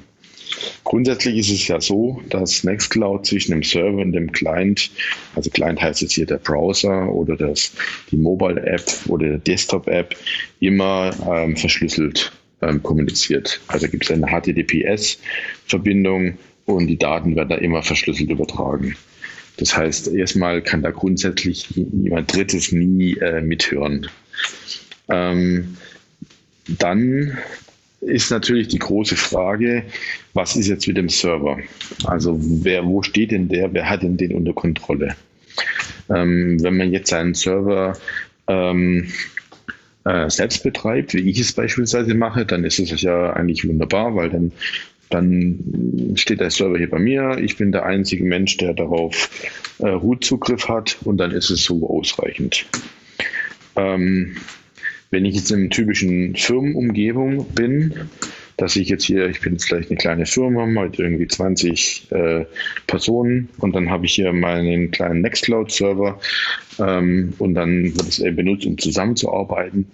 [0.84, 4.90] Grundsätzlich ist es ja so, dass Nextcloud zwischen dem Server und dem Client,
[5.34, 7.72] also Client heißt jetzt hier der Browser oder das,
[8.10, 10.16] die Mobile App oder der Desktop App,
[10.58, 13.60] immer ähm, verschlüsselt ähm, kommuniziert.
[13.68, 18.96] Also gibt es eine HTTPS-Verbindung und die Daten werden da immer verschlüsselt übertragen.
[19.56, 24.08] Das heißt, erstmal kann da grundsätzlich jemand Drittes nie äh, mithören.
[25.08, 25.76] Ähm,
[26.78, 27.38] dann
[28.00, 29.84] ist natürlich die große Frage,
[30.32, 31.58] was ist jetzt mit dem Server?
[32.04, 35.16] Also wer, wo steht denn der, wer hat denn den unter Kontrolle?
[36.08, 37.96] Ähm, wenn man jetzt einen Server
[38.46, 39.08] ähm,
[40.04, 44.30] äh, selbst betreibt, wie ich es beispielsweise mache, dann ist es ja eigentlich wunderbar, weil
[44.30, 44.52] dann,
[45.10, 47.38] dann steht der Server hier bei mir.
[47.38, 49.28] Ich bin der einzige Mensch, der darauf
[49.78, 52.64] äh, Root-Zugriff hat und dann ist es so ausreichend.
[53.76, 54.36] Ähm,
[55.10, 57.94] wenn ich jetzt in einer typischen Firmenumgebung bin,
[58.56, 62.44] dass ich jetzt hier, ich bin jetzt vielleicht eine kleine Firma mit irgendwie 20 äh,
[62.86, 66.20] Personen und dann habe ich hier meinen kleinen Nextcloud-Server
[66.78, 69.90] ähm, und dann wird es eben benutzt, um zusammenzuarbeiten.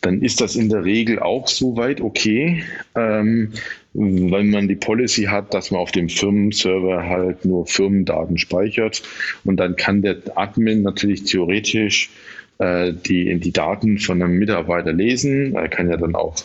[0.00, 2.62] Dann ist das in der Regel auch soweit okay,
[2.94, 3.52] ähm,
[3.92, 9.02] wenn man die Policy hat, dass man auf dem Firmenserver halt nur Firmendaten speichert
[9.44, 12.10] und dann kann der Admin natürlich theoretisch
[12.58, 15.54] die, die Daten von einem Mitarbeiter lesen.
[15.54, 16.36] Er kann ja dann auch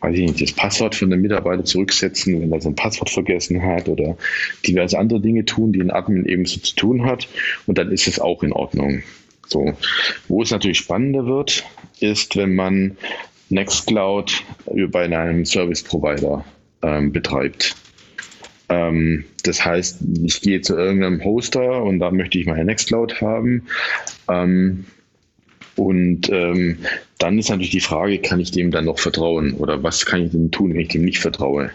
[0.00, 3.88] weiß ich nicht, das Passwort von einem Mitarbeiter zurücksetzen, wenn er sein Passwort vergessen hat
[3.88, 4.16] oder
[4.66, 7.28] diverse andere Dinge tun, die ein Admin eben so zu tun hat.
[7.66, 9.02] Und dann ist es auch in Ordnung.
[9.46, 9.74] So.
[10.28, 11.64] Wo es natürlich spannender wird,
[12.00, 12.98] ist, wenn man
[13.48, 14.42] Nextcloud
[14.88, 16.44] bei einem Service Provider
[16.82, 17.76] ähm, betreibt.
[18.68, 23.66] Ähm, das heißt, ich gehe zu irgendeinem Hoster und da möchte ich meine Nextcloud haben.
[24.28, 24.84] Ähm,
[25.76, 26.78] und ähm,
[27.18, 30.32] dann ist natürlich die Frage, kann ich dem dann noch vertrauen oder was kann ich
[30.32, 31.70] dem tun, wenn ich dem nicht vertraue?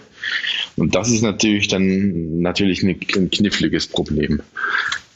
[0.76, 4.42] Und das ist natürlich dann natürlich ein kniffliges Problem.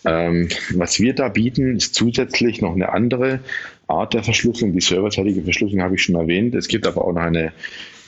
[0.05, 3.39] Ähm, was wir da bieten, ist zusätzlich noch eine andere
[3.87, 4.73] Art der Verschlüsselung.
[4.73, 6.53] Die serverseitige Verschlüsselung habe ich schon erwähnt.
[6.53, 7.53] Es gibt aber auch noch eine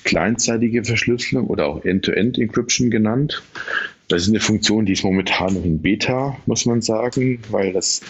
[0.03, 3.41] clientseitige Verschlüsselung oder auch End-to-End-Encryption genannt.
[4.07, 8.01] Das ist eine Funktion, die ist momentan noch in Beta, muss man sagen, weil das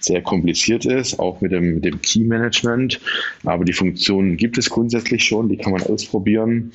[0.00, 3.00] sehr kompliziert ist, auch mit dem, dem Key-Management.
[3.44, 6.72] Aber die Funktion gibt es grundsätzlich schon, die kann man ausprobieren.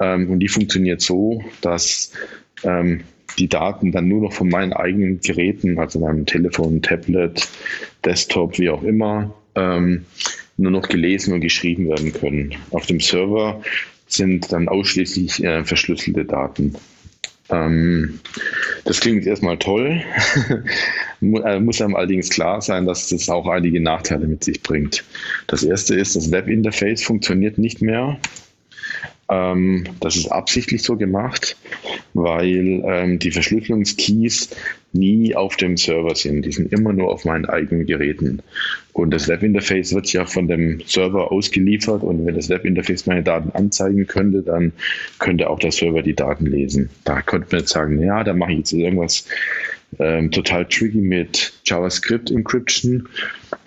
[0.00, 2.12] Ähm, und die funktioniert so, dass
[2.64, 3.02] ähm,
[3.38, 7.48] die Daten dann nur noch von meinen eigenen Geräten, also meinem Telefon, Tablet,
[8.04, 10.06] Desktop, wie auch immer, ähm,
[10.56, 12.56] nur noch gelesen und geschrieben werden können.
[12.70, 13.62] Auf dem Server
[14.08, 16.74] sind dann ausschließlich äh, verschlüsselte Daten.
[17.50, 18.20] Ähm,
[18.84, 20.02] das klingt erstmal toll,
[21.22, 25.04] äh, muss einem allerdings klar sein, dass das auch einige Nachteile mit sich bringt.
[25.46, 28.18] Das erste ist, das Webinterface funktioniert nicht mehr.
[29.30, 31.56] Ähm, das ist absichtlich so gemacht,
[32.22, 34.50] weil ähm, die Verschlüsselungskeys
[34.92, 36.44] nie auf dem Server sind.
[36.44, 38.40] Die sind immer nur auf meinen eigenen Geräten.
[38.92, 43.50] Und das Webinterface wird ja von dem Server ausgeliefert und wenn das Webinterface meine Daten
[43.50, 44.72] anzeigen könnte, dann
[45.18, 46.90] könnte auch der Server die Daten lesen.
[47.04, 49.26] Da könnte man jetzt sagen, ja, da mache ich jetzt irgendwas
[49.98, 53.08] ähm, total tricky mit JavaScript Encryption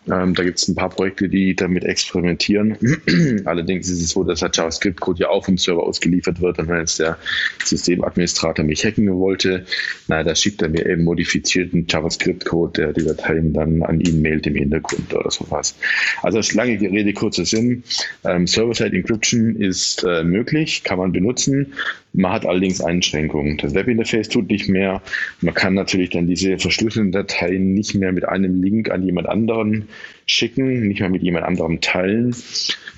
[0.07, 2.75] ähm, da gibt es ein paar Projekte, die damit experimentieren.
[3.45, 6.57] Allerdings ist es so, dass der JavaScript-Code ja auch vom Server ausgeliefert wird.
[6.57, 7.17] Und wenn jetzt der
[7.63, 9.65] Systemadministrator mich hacken wollte,
[10.07, 14.47] naja, da schickt er mir eben modifizierten JavaScript-Code, der die Dateien dann an ihn mailt
[14.47, 15.75] im Hintergrund oder sowas.
[16.23, 17.83] Also lange Rede, kurzer Sinn.
[18.23, 21.73] Ähm, Server-Side Encryption ist äh, möglich, kann man benutzen.
[22.13, 23.57] Man hat allerdings Einschränkungen.
[23.57, 25.01] Das Webinterface tut nicht mehr.
[25.39, 29.87] Man kann natürlich dann diese verschlüsselten Dateien nicht mehr mit einem Link an jemand anderen
[30.25, 32.35] schicken, nicht mehr mit jemand anderem teilen,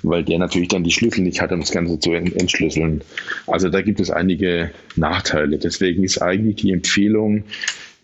[0.02, 3.02] weil der natürlich dann die Schlüssel nicht hat, um das Ganze zu entschlüsseln.
[3.46, 5.58] Also da gibt es einige Nachteile.
[5.58, 7.44] Deswegen ist eigentlich die Empfehlung,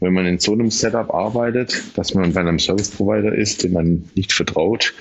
[0.00, 3.74] wenn man in so einem Setup arbeitet, dass man bei einem Service Provider ist, dem
[3.74, 4.94] man nicht vertraut,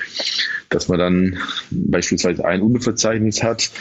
[0.68, 1.38] dass man dann
[1.72, 3.72] beispielsweise ein Unterverzeichnis hat,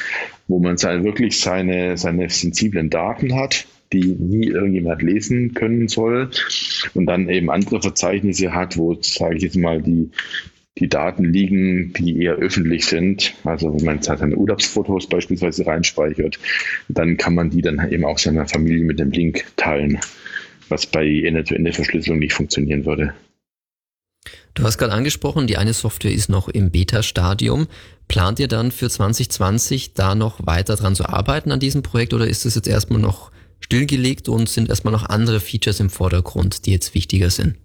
[0.46, 6.30] wo man seine, wirklich seine, seine sensiblen Daten hat, die nie irgendjemand lesen können soll
[6.94, 10.10] und dann eben andere Verzeichnisse hat, wo, sage ich jetzt mal, die,
[10.78, 13.34] die Daten liegen, die eher öffentlich sind.
[13.44, 16.38] Also wenn man seine Urlaubsfotos beispielsweise reinspeichert,
[16.88, 19.98] dann kann man die dann eben auch seiner Familie mit dem Link teilen
[20.70, 23.14] was bei Ende-zu-Ende-Verschlüsselung nicht funktionieren würde.
[24.54, 27.68] Du hast gerade angesprochen, die eine Software ist noch im Beta-Stadium.
[28.08, 32.26] Plant ihr dann für 2020 da noch weiter dran zu arbeiten an diesem Projekt oder
[32.26, 36.72] ist es jetzt erstmal noch stillgelegt und sind erstmal noch andere Features im Vordergrund, die
[36.72, 37.56] jetzt wichtiger sind?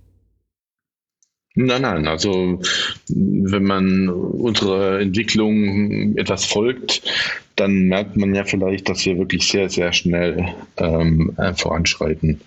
[1.55, 2.59] Nein, nein, also
[3.09, 7.03] wenn man unserer Entwicklung etwas folgt,
[7.55, 12.41] dann merkt man ja vielleicht, dass wir wirklich sehr, sehr schnell ähm, äh, voranschreiten.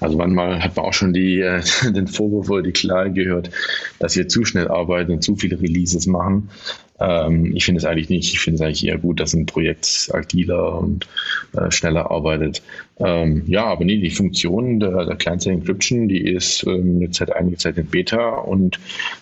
[0.00, 3.50] Also manchmal hat man auch schon die, äh, den Vorwurf oder die Klage gehört,
[3.98, 6.50] dass wir zu schnell arbeiten und zu viele Releases machen.
[7.00, 8.32] Ähm, ich finde es eigentlich nicht.
[8.32, 11.08] Ich finde es eigentlich eher gut, dass ein Projekt agiler und
[11.52, 12.62] äh, schneller arbeitet.
[12.98, 17.34] Ähm, ja, aber nee, die Funktion der, der Client-Side Encryption, die ist ähm, jetzt seit
[17.34, 18.78] einiger Zeit in Beta und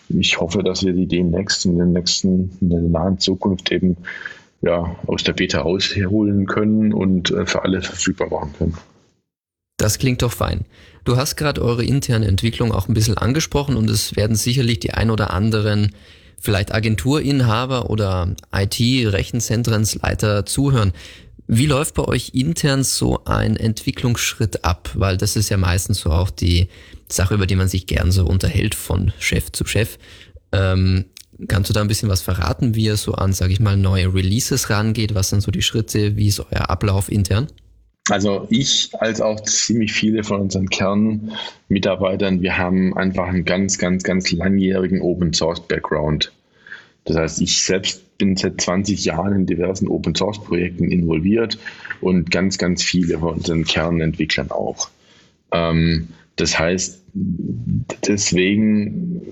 [0.08, 3.96] ich hoffe, dass wir die demnächst in den nächsten, in der nahen Zukunft eben
[4.60, 8.74] ja, aus der Beta rausholen können und äh, für alle verfügbar machen können.
[9.76, 10.64] Das klingt doch fein.
[11.04, 14.90] Du hast gerade eure interne Entwicklung auch ein bisschen angesprochen und es werden sicherlich die
[14.90, 15.92] ein oder anderen
[16.40, 20.92] vielleicht Agenturinhaber oder IT-Rechenzentrensleiter zuhören.
[21.46, 24.90] Wie läuft bei euch intern so ein Entwicklungsschritt ab?
[24.94, 26.68] Weil das ist ja meistens so auch die
[27.08, 29.98] Sache, über die man sich gern so unterhält von Chef zu Chef.
[30.52, 31.06] Ähm,
[31.46, 34.12] kannst du da ein bisschen was verraten, wie ihr so an, sage ich mal, neue
[34.12, 35.14] Releases rangeht?
[35.14, 36.16] Was sind so die Schritte?
[36.16, 37.48] Wie ist euer Ablauf intern?
[38.10, 44.02] Also ich als auch ziemlich viele von unseren Kernmitarbeitern, wir haben einfach einen ganz, ganz,
[44.02, 46.32] ganz langjährigen Open Source Background.
[47.04, 51.58] Das heißt, ich selbst bin seit 20 Jahren in diversen Open Source Projekten involviert
[52.00, 54.88] und ganz, ganz viele von unseren Kernentwicklern auch.
[55.52, 57.02] Ähm, das heißt,
[58.06, 59.22] deswegen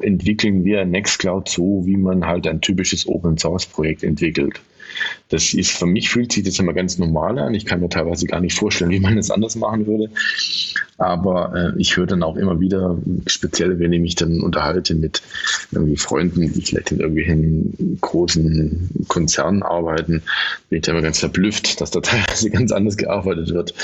[0.00, 4.60] entwickeln wir Nextcloud so, wie man halt ein typisches Open Source Projekt entwickelt.
[5.28, 7.54] Das ist für mich fühlt sich das immer ganz normal an.
[7.54, 10.10] Ich kann mir teilweise gar nicht vorstellen, wie man es anders machen würde.
[10.98, 15.22] Aber äh, ich höre dann auch immer wieder, speziell wenn ich mich dann unterhalte mit
[15.70, 20.22] irgendwie Freunden, die vielleicht in irgendwelchen großen Konzernen arbeiten,
[20.68, 23.74] bin ich da immer ganz verblüfft, dass da teilweise ganz anders gearbeitet wird.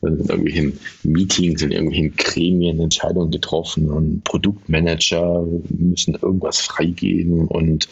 [0.00, 7.88] Dann in irgendwelchen Meetings, in irgendwelchen Gremien Entscheidungen getroffen und Produktmanager müssen irgendwas freigeben und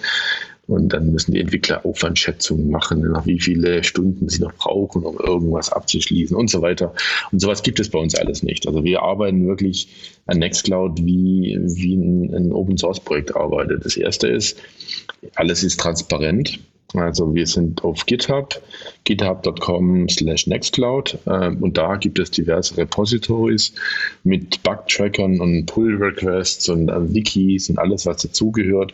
[0.71, 5.19] und dann müssen die Entwickler Aufwandschätzungen machen, nach wie viele Stunden sie noch brauchen, um
[5.19, 6.95] irgendwas abzuschließen und so weiter.
[7.33, 8.67] Und sowas gibt es bei uns alles nicht.
[8.67, 9.89] Also wir arbeiten wirklich
[10.27, 13.85] an Nextcloud wie, wie ein, ein Open Source Projekt arbeitet.
[13.85, 14.59] Das erste ist,
[15.35, 16.61] alles ist transparent.
[16.95, 18.61] Also wir sind auf GitHub,
[19.05, 23.75] github.com slash nextcloud äh, und da gibt es diverse Repositories
[24.25, 28.93] mit Bug-Trackern und Pull-Requests und äh, Wikis und alles, was dazugehört.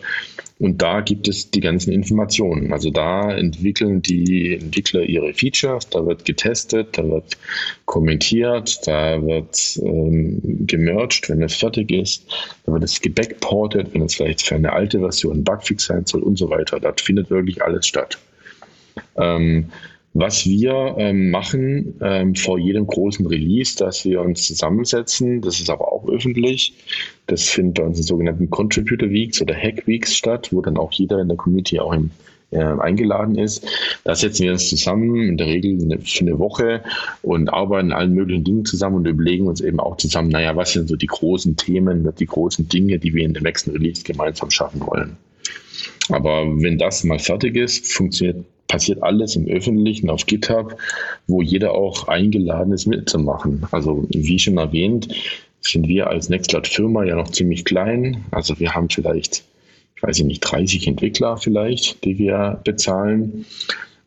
[0.58, 2.72] Und da gibt es die ganzen Informationen.
[2.72, 7.36] Also da entwickeln die Entwickler ihre Features, da wird getestet, da wird
[7.84, 12.24] kommentiert, da wird ähm, gemerged, wenn es fertig ist,
[12.64, 16.38] da wird es gebackportet, wenn es vielleicht für eine alte Version Bugfix sein soll und
[16.38, 16.80] so weiter.
[16.80, 18.18] Da findet wirklich alles statt.
[19.18, 19.70] Ähm,
[20.18, 25.68] was wir ähm, machen ähm, vor jedem großen Release, dass wir uns zusammensetzen, das ist
[25.68, 26.74] aber auch öffentlich.
[27.26, 31.20] Das findet bei unseren sogenannten Contributor Weeks oder Hack Weeks statt, wo dann auch jeder
[31.20, 32.10] in der Community auch im,
[32.50, 33.66] äh, eingeladen ist.
[34.04, 36.82] Da setzen wir uns zusammen, in der Regel für eine Woche
[37.20, 40.88] und arbeiten allen möglichen Dingen zusammen und überlegen uns eben auch zusammen, naja, was sind
[40.88, 44.80] so die großen Themen, die großen Dinge, die wir in dem nächsten Release gemeinsam schaffen
[44.86, 45.18] wollen.
[46.08, 50.76] Aber wenn das mal fertig ist, funktioniert, passiert alles im Öffentlichen auf GitHub,
[51.26, 53.66] wo jeder auch eingeladen ist mitzumachen.
[53.70, 55.08] Also wie schon erwähnt,
[55.60, 58.24] sind wir als Nextcloud-Firma ja noch ziemlich klein.
[58.30, 59.44] Also wir haben vielleicht,
[59.96, 63.46] ich weiß nicht, 30 Entwickler vielleicht, die wir bezahlen.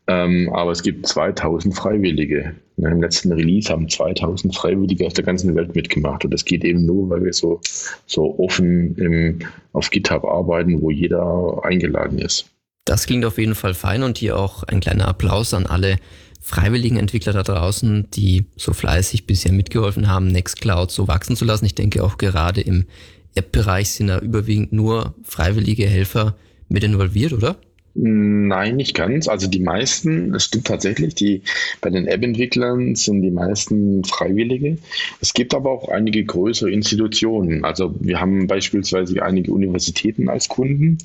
[0.07, 2.55] Ähm, aber es gibt 2000 Freiwillige.
[2.77, 6.25] Im letzten Release haben 2000 Freiwillige aus der ganzen Welt mitgemacht.
[6.25, 7.61] Und das geht eben nur, weil wir so,
[8.07, 9.39] so offen im,
[9.73, 12.49] auf GitHub arbeiten, wo jeder eingeladen ist.
[12.89, 15.97] Das klingt auf jeden Fall fein und hier auch ein kleiner Applaus an alle
[16.41, 21.65] freiwilligen Entwickler da draußen, die so fleißig bisher mitgeholfen haben, Nextcloud so wachsen zu lassen.
[21.65, 22.87] Ich denke auch gerade im
[23.35, 26.35] App-Bereich sind da überwiegend nur freiwillige Helfer
[26.67, 27.57] mit involviert, oder?
[27.95, 29.27] Nein, nicht ganz.
[29.27, 31.41] Also die meisten, es stimmt tatsächlich, die
[31.81, 34.77] bei den App-Entwicklern sind die meisten Freiwillige.
[35.21, 37.65] Es gibt aber auch einige größere Institutionen.
[37.65, 40.99] Also wir haben beispielsweise einige Universitäten als Kunden,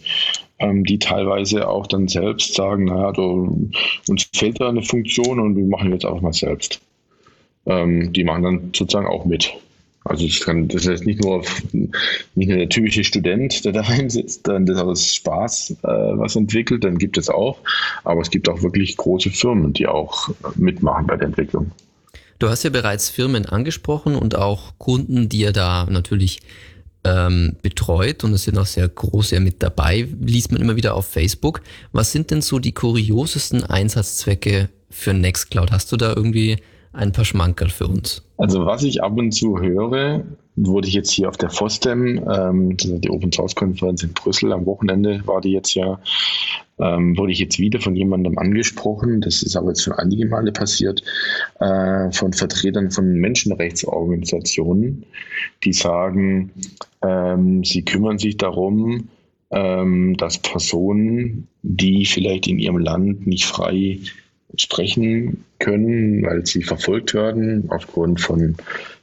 [0.58, 3.70] ähm, die teilweise auch dann selbst sagen, naja, du,
[4.08, 6.80] uns fehlt da eine Funktion und wir machen jetzt auch mal selbst.
[7.66, 9.54] Ähm, die machen dann sozusagen auch mit.
[10.04, 14.46] Also ich kann, das ist nicht nur, nicht nur der typische Student, der daheim sitzt,
[14.46, 17.58] dann das aus Spaß äh, was entwickelt, dann gibt es auch.
[18.04, 21.72] Aber es gibt auch wirklich große Firmen, die auch mitmachen bei der Entwicklung.
[22.38, 26.40] Du hast ja bereits Firmen angesprochen und auch Kunden, die ihr da natürlich
[27.04, 31.06] ähm, betreut und es sind auch sehr große mit dabei, liest man immer wieder auf
[31.06, 31.60] Facebook.
[31.92, 35.70] Was sind denn so die kuriosesten Einsatzzwecke für Nextcloud?
[35.70, 36.58] Hast du da irgendwie
[36.94, 38.22] ein paar Schmankerl für uns?
[38.36, 40.24] Also was ich ab und zu höre,
[40.56, 44.66] wurde ich jetzt hier auf der FOSDEM, ähm, die Open Source Konferenz in Brüssel am
[44.66, 46.00] Wochenende war die jetzt ja,
[46.78, 50.52] ähm, wurde ich jetzt wieder von jemandem angesprochen, das ist aber jetzt schon einige Male
[50.52, 51.02] passiert,
[51.60, 55.04] äh, von Vertretern von Menschenrechtsorganisationen,
[55.64, 56.50] die sagen,
[57.02, 59.08] ähm, sie kümmern sich darum,
[59.50, 64.00] ähm, dass Personen, die vielleicht in ihrem Land nicht frei
[64.56, 68.56] sprechen können, weil sie verfolgt werden aufgrund von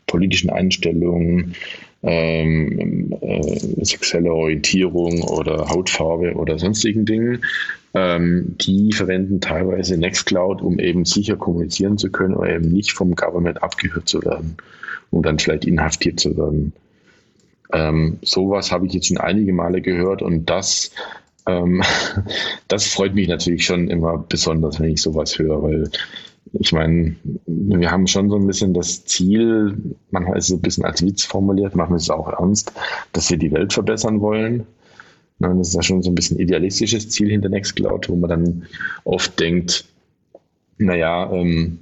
[0.08, 1.56] politischen Einstellungen,
[2.04, 7.46] ähm, äh, sexueller Orientierung oder Hautfarbe oder sonstigen Dingen.
[7.94, 13.16] Ähm, die verwenden teilweise Nextcloud, um eben sicher kommunizieren zu können oder eben nicht vom
[13.16, 14.58] Government abgehört zu werden
[15.12, 16.74] und dann vielleicht inhaftiert zu werden.
[17.74, 20.92] Ähm, sowas habe ich jetzt schon einige Male gehört und das
[21.48, 21.84] ähm,
[22.68, 25.92] das freut mich natürlich schon immer besonders, wenn ich sowas höre, weil
[26.54, 29.78] ich meine, wir haben schon so ein bisschen das Ziel,
[30.10, 32.74] manchmal ist es ein bisschen als Witz formuliert, manchmal ist es auch ernst,
[33.14, 34.66] dass wir die Welt verbessern wollen.
[35.40, 38.64] Das ist ja schon so ein bisschen idealistisches Ziel hinter Nextcloud, wo man dann
[39.06, 39.86] oft denkt,
[40.78, 41.80] naja, ähm,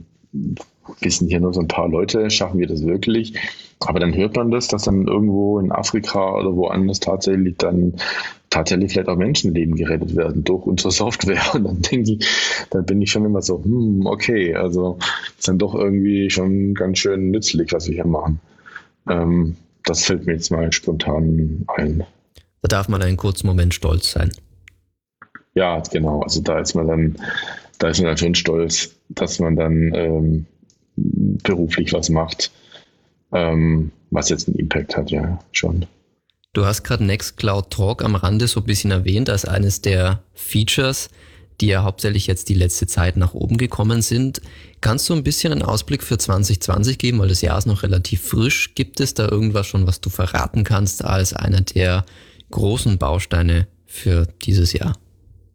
[0.99, 3.33] wir sind hier nur so ein paar Leute, schaffen wir das wirklich?
[3.79, 7.95] Aber dann hört man das, dass dann irgendwo in Afrika oder woanders tatsächlich dann
[8.49, 11.41] tatsächlich vielleicht auch Menschenleben gerettet werden durch unsere Software.
[11.53, 12.27] Und dann denke ich,
[12.69, 14.97] dann bin ich schon immer so, hm, okay, also
[15.37, 18.39] ist dann doch irgendwie schon ganz schön nützlich, was wir hier machen.
[19.09, 22.03] Ähm, das fällt mir jetzt mal spontan ein.
[22.61, 24.31] Da darf man einen kurzen Moment stolz sein.
[25.53, 26.21] Ja, genau.
[26.21, 27.15] Also da ist man dann,
[27.79, 30.45] da ist man dann schon stolz, dass man dann ähm,
[30.95, 32.51] beruflich was macht,
[33.31, 35.85] ähm, was jetzt einen Impact hat, ja, schon.
[36.53, 41.09] Du hast gerade Nextcloud Talk am Rande so ein bisschen erwähnt als eines der Features,
[41.61, 44.41] die ja hauptsächlich jetzt die letzte Zeit nach oben gekommen sind.
[44.81, 48.21] Kannst du ein bisschen einen Ausblick für 2020 geben, weil das Jahr ist noch relativ
[48.21, 48.73] frisch.
[48.73, 52.03] Gibt es da irgendwas schon, was du verraten kannst als einer der
[52.49, 54.97] großen Bausteine für dieses Jahr?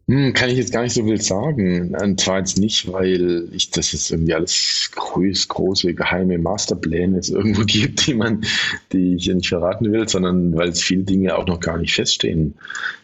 [0.07, 1.95] Hm, kann ich jetzt gar nicht so viel sagen.
[1.95, 7.29] Und zwar jetzt nicht, weil ich das jetzt irgendwie alles groß, große, geheime Masterpläne jetzt
[7.29, 8.45] irgendwo gibt, die man,
[8.91, 12.53] die ich nicht verraten will, sondern weil es viele Dinge auch noch gar nicht feststehen.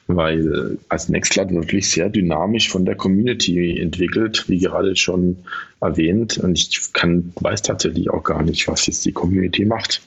[0.05, 5.37] Weil als Nextcloud wirklich sehr dynamisch von der Community entwickelt, wie gerade schon
[5.79, 6.37] erwähnt.
[6.37, 10.01] Und ich kann, weiß tatsächlich auch gar nicht, was jetzt die Community macht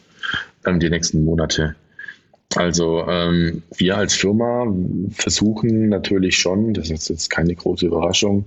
[0.65, 1.75] ähm, die nächsten Monate.
[2.57, 4.73] Also ähm, wir als Firma
[5.11, 8.45] versuchen natürlich schon, das ist jetzt keine große Überraschung,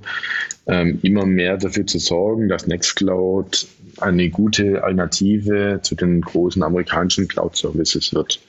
[0.67, 3.67] ähm, immer mehr dafür zu sorgen, dass Nextcloud
[3.99, 8.39] eine gute Alternative zu den großen amerikanischen Cloud-Services wird.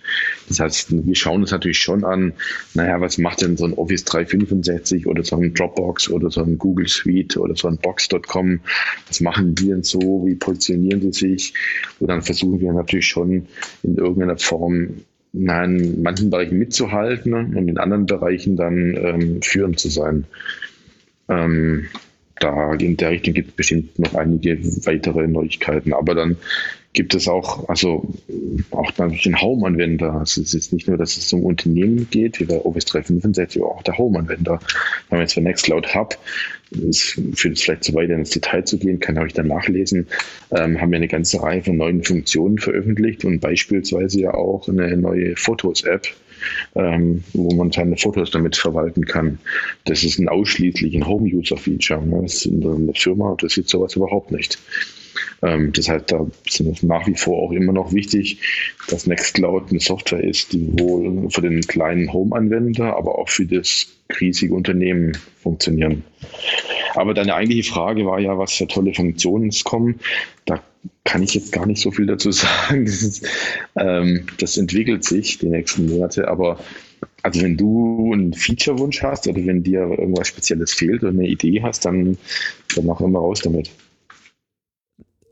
[0.48, 2.34] Das heißt, wir schauen uns natürlich schon an,
[2.74, 6.58] naja, was macht denn so ein Office 365 oder so ein Dropbox oder so ein
[6.58, 8.60] Google Suite oder so ein Box.com,
[9.06, 11.54] was machen die denn so, wie positionieren sie sich?
[11.98, 13.46] Und dann versuchen wir natürlich schon
[13.82, 14.88] in irgendeiner Form
[15.44, 20.24] in manchen Bereichen mitzuhalten und in anderen Bereichen dann ähm, führend zu sein.
[21.28, 21.86] Ähm,
[22.40, 25.92] da in der Richtung gibt es bestimmt noch einige weitere Neuigkeiten.
[25.92, 26.36] Aber dann
[26.92, 28.12] gibt es auch, also
[28.70, 30.14] auch natürlich den Home-Anwender.
[30.14, 33.82] Also es ist nicht nur, dass es um Unternehmen geht, wie bei Office 365, auch
[33.82, 34.58] der Home-Anwender.
[35.08, 36.18] Wenn man jetzt für Nextcloud Hub,
[36.88, 40.06] es führt es vielleicht zu weit ins Detail zu gehen, kann ich dann nachlesen,
[40.50, 44.96] ähm, haben wir eine ganze Reihe von neuen Funktionen veröffentlicht und beispielsweise ja auch eine
[44.96, 46.08] neue Fotos-App,
[46.74, 49.38] ähm, wo man seine Fotos damit verwalten kann.
[49.84, 52.04] Das ist ein ausschließlich ein Home-User-Feature.
[52.04, 52.22] Ne?
[52.22, 54.58] Das ist in der Firma, das sieht sowas überhaupt nicht.
[55.42, 58.40] Ähm, das heißt, da ist es nach wie vor auch immer noch wichtig,
[58.88, 63.86] dass Nextcloud eine Software ist, die wohl für den kleinen Home-Anwender, aber auch für das
[64.20, 66.04] riesige Unternehmen funktionieren.
[66.94, 70.00] Aber deine eigentliche Frage war ja, was für tolle Funktionen es kommen.
[70.46, 70.62] Da
[71.04, 72.84] kann ich jetzt gar nicht so viel dazu sagen.
[72.84, 73.26] Das, ist,
[73.76, 76.58] ähm, das entwickelt sich die nächsten Monate, aber
[77.22, 81.62] also wenn du einen Feature-Wunsch hast oder wenn dir irgendwas Spezielles fehlt oder eine Idee
[81.62, 82.18] hast, dann,
[82.74, 83.70] dann mach immer raus damit.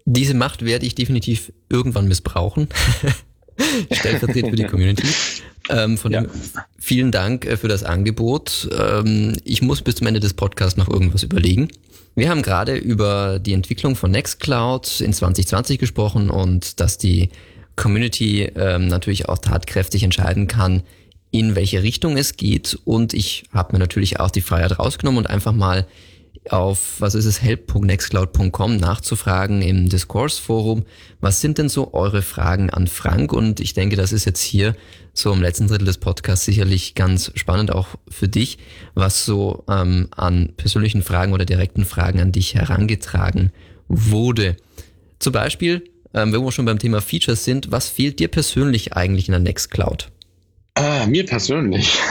[0.05, 2.69] Diese Macht werde ich definitiv irgendwann missbrauchen.
[3.91, 5.07] Stellvertretend für die Community.
[5.69, 6.21] Ähm, von ja.
[6.21, 6.31] dem
[6.79, 8.69] vielen Dank äh, für das Angebot.
[8.79, 11.69] Ähm, ich muss bis zum Ende des Podcasts noch irgendwas überlegen.
[12.15, 17.31] Wir haben gerade über die Entwicklung von Nextcloud in 2020 gesprochen und dass die
[17.77, 20.83] Community ähm, natürlich auch tatkräftig entscheiden kann,
[21.31, 22.79] in welche Richtung es geht.
[22.85, 25.87] Und ich habe mir natürlich auch die Freiheit rausgenommen und einfach mal
[26.53, 30.85] auf, was ist es, help.nextcloud.com nachzufragen im Discourse-Forum.
[31.21, 33.33] Was sind denn so eure Fragen an Frank?
[33.33, 34.75] Und ich denke, das ist jetzt hier
[35.13, 38.59] so im letzten Drittel des Podcasts sicherlich ganz spannend auch für dich,
[38.95, 43.53] was so ähm, an persönlichen Fragen oder direkten Fragen an dich herangetragen
[43.89, 44.57] wurde.
[45.19, 45.85] Zum Beispiel,
[46.15, 49.41] ähm, wenn wir schon beim Thema Features sind, was fehlt dir persönlich eigentlich in der
[49.41, 50.11] Nextcloud?
[50.75, 51.99] Ah, mir persönlich.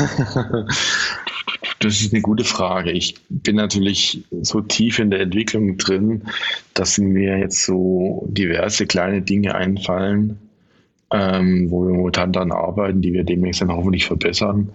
[1.86, 2.92] Das ist eine gute Frage.
[2.92, 6.24] Ich bin natürlich so tief in der Entwicklung drin,
[6.74, 10.40] dass mir jetzt so diverse kleine Dinge einfallen,
[11.14, 14.70] ähm, wo wir momentan daran arbeiten, die wir demnächst dann hoffentlich verbessern.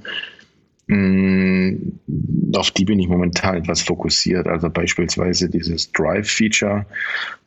[0.87, 1.99] Mm,
[2.55, 4.47] auf die bin ich momentan etwas fokussiert.
[4.47, 6.87] Also beispielsweise dieses Drive-Feature,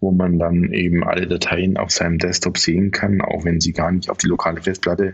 [0.01, 3.93] wo man dann eben alle Dateien auf seinem Desktop sehen kann, auch wenn sie gar
[3.93, 5.13] nicht auf die lokale Festplatte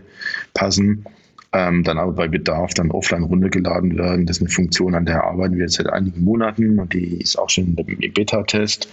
[0.54, 1.04] passen
[1.52, 4.26] ähm, dann aber bei Bedarf dann offline runtergeladen werden.
[4.26, 7.36] Das ist eine Funktion, an der arbeiten wir jetzt seit einigen Monaten und die ist
[7.36, 8.88] auch schon im Beta-Test.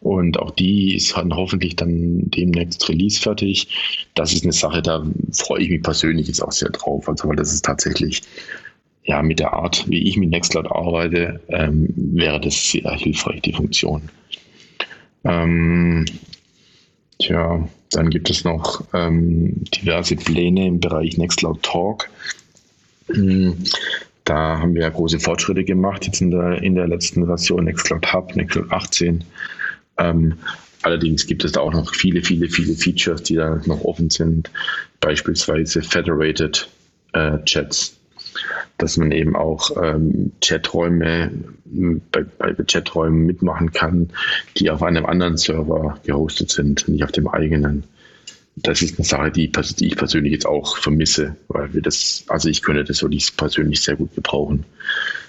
[0.00, 4.08] Und auch die ist dann hoffentlich dann demnächst Release fertig.
[4.14, 7.08] Das ist eine Sache, da freue ich mich persönlich jetzt auch sehr drauf.
[7.08, 8.22] Also, weil das ist tatsächlich
[9.04, 13.52] ja, mit der Art, wie ich mit Nextcloud arbeite, ähm, wäre das sehr hilfreich, die
[13.52, 14.02] Funktion.
[15.24, 16.04] Ähm,
[17.18, 22.08] tja, dann gibt es noch ähm, diverse Pläne im Bereich Nextcloud Talk.
[23.08, 23.56] Hm,
[24.24, 28.12] da haben wir ja große Fortschritte gemacht, jetzt in der, in der letzten Version Nextcloud
[28.12, 29.24] Hub, Nextcloud 18.
[29.98, 30.34] Ähm,
[30.82, 34.50] allerdings gibt es da auch noch viele, viele, viele Features, die da noch offen sind.
[35.00, 36.68] Beispielsweise Federated
[37.12, 37.99] äh, Chats
[38.82, 41.30] dass man eben auch ähm, Chaträume
[42.10, 44.10] bei, bei Chaträumen mitmachen kann,
[44.56, 47.84] die auf einem anderen Server gehostet sind, nicht auf dem eigenen.
[48.56, 52.48] Das ist eine Sache, die, die ich persönlich jetzt auch vermisse, weil wir das, also
[52.48, 54.64] ich könnte das wirklich persönlich sehr gut gebrauchen,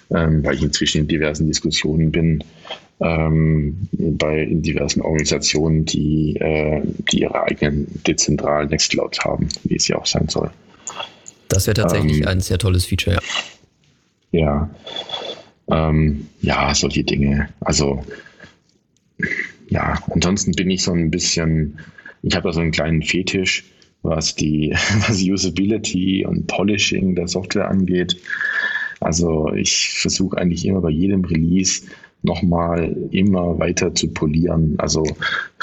[0.10, 2.44] ähm, weil ich inzwischen in diversen Diskussionen bin,
[3.00, 6.82] ähm, bei in diversen Organisationen, die, äh,
[7.12, 10.52] die ihre eigenen dezentralen Nextclouds haben, wie es ja auch sein soll.
[11.52, 13.22] Das wäre tatsächlich ähm, ein sehr tolles Feature, ja.
[14.40, 14.70] Ja.
[15.70, 17.50] Ähm, ja, solche Dinge.
[17.60, 18.04] Also,
[19.70, 21.80] ja, ansonsten bin ich so ein bisschen,
[22.24, 23.66] ich habe da so einen kleinen Fetisch,
[24.02, 24.72] was die
[25.08, 28.18] was Usability und Polishing der Software angeht.
[29.00, 31.84] Also ich versuche eigentlich immer bei jedem Release
[32.24, 35.04] nochmal immer weiter zu polieren, also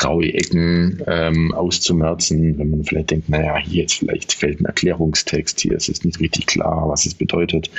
[0.02, 5.60] raue Ecken ähm, auszumerzen, wenn man vielleicht denkt, naja, hier jetzt vielleicht fällt ein Erklärungstext,
[5.60, 7.70] hier ist es nicht richtig klar, was es bedeutet.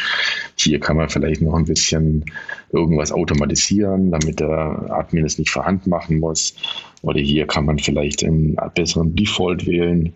[0.55, 2.25] Hier kann man vielleicht noch ein bisschen
[2.71, 6.55] irgendwas automatisieren, damit der Admin es nicht vorhand machen muss.
[7.01, 10.13] Oder hier kann man vielleicht einen besseren Default wählen.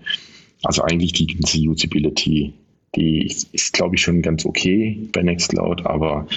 [0.64, 2.54] Also eigentlich die ganze Usability,
[2.96, 6.28] die ist, ist glaube ich, schon ganz okay bei Nextcloud, aber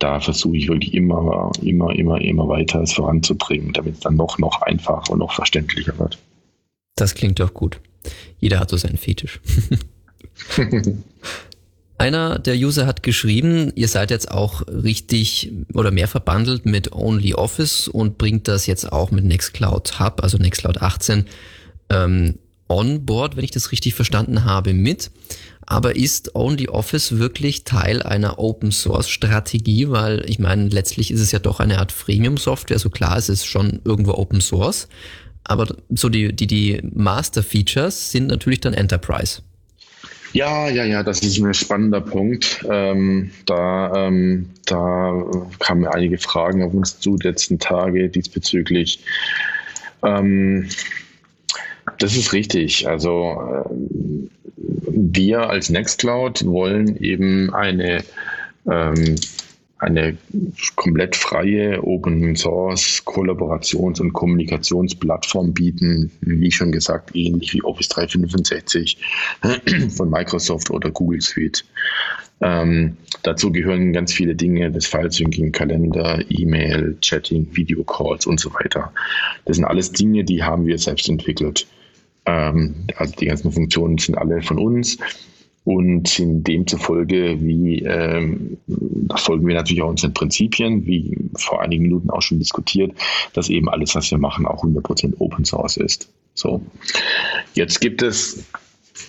[0.00, 4.38] da versuche ich wirklich immer, immer, immer, immer weiter es voranzubringen, damit es dann noch,
[4.38, 6.18] noch einfacher und noch verständlicher wird.
[6.96, 7.80] Das klingt doch gut.
[8.40, 9.40] Jeder hat so seinen Fetisch.
[11.98, 17.88] Einer der User hat geschrieben, ihr seid jetzt auch richtig oder mehr verbandelt mit OnlyOffice
[17.88, 21.26] und bringt das jetzt auch mit Nextcloud Hub, also Nextcloud 18,
[21.90, 22.38] ähm,
[22.70, 25.10] on board, wenn ich das richtig verstanden habe, mit.
[25.66, 29.90] Aber ist OnlyOffice wirklich Teil einer Open Source Strategie?
[29.90, 32.78] Weil ich meine, letztlich ist es ja doch eine Art Freemium Software.
[32.78, 34.88] So klar, es ist schon irgendwo Open Source.
[35.44, 39.42] Aber so die, die, die Master Features sind natürlich dann Enterprise.
[40.32, 42.64] Ja, ja, ja, das ist ein spannender Punkt.
[42.70, 45.24] Ähm, da, ähm, da
[45.58, 49.00] kamen einige Fragen auf uns zu, letzten Tage diesbezüglich.
[50.04, 50.68] Ähm,
[51.98, 52.88] das ist richtig.
[52.88, 54.30] Also ähm,
[54.60, 58.04] wir als Nextcloud wollen eben eine,
[58.70, 59.16] ähm,
[59.78, 60.18] eine
[60.76, 68.98] komplett freie Open Source Kollaborations- und Kommunikationsplattform bieten, wie schon gesagt, ähnlich wie Office 365
[69.96, 71.64] von Microsoft oder Google Suite.
[72.42, 78.92] Ähm, dazu gehören ganz viele Dinge, das File-Syncing, Kalender, E-Mail, Chatting, Videocalls und so weiter.
[79.44, 81.66] Das sind alles Dinge, die haben wir selbst entwickelt.
[82.26, 84.98] Ähm, also die ganzen Funktionen sind alle von uns
[85.64, 91.82] und sind demzufolge, wie ähm, da folgen wir natürlich auch unseren Prinzipien, wie vor einigen
[91.82, 92.92] Minuten auch schon diskutiert,
[93.34, 96.08] dass eben alles, was wir machen, auch 100% Open Source ist.
[96.34, 96.62] So,
[97.54, 98.44] jetzt gibt es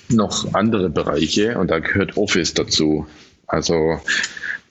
[0.09, 3.05] noch andere Bereiche und da gehört Office dazu.
[3.47, 3.99] Also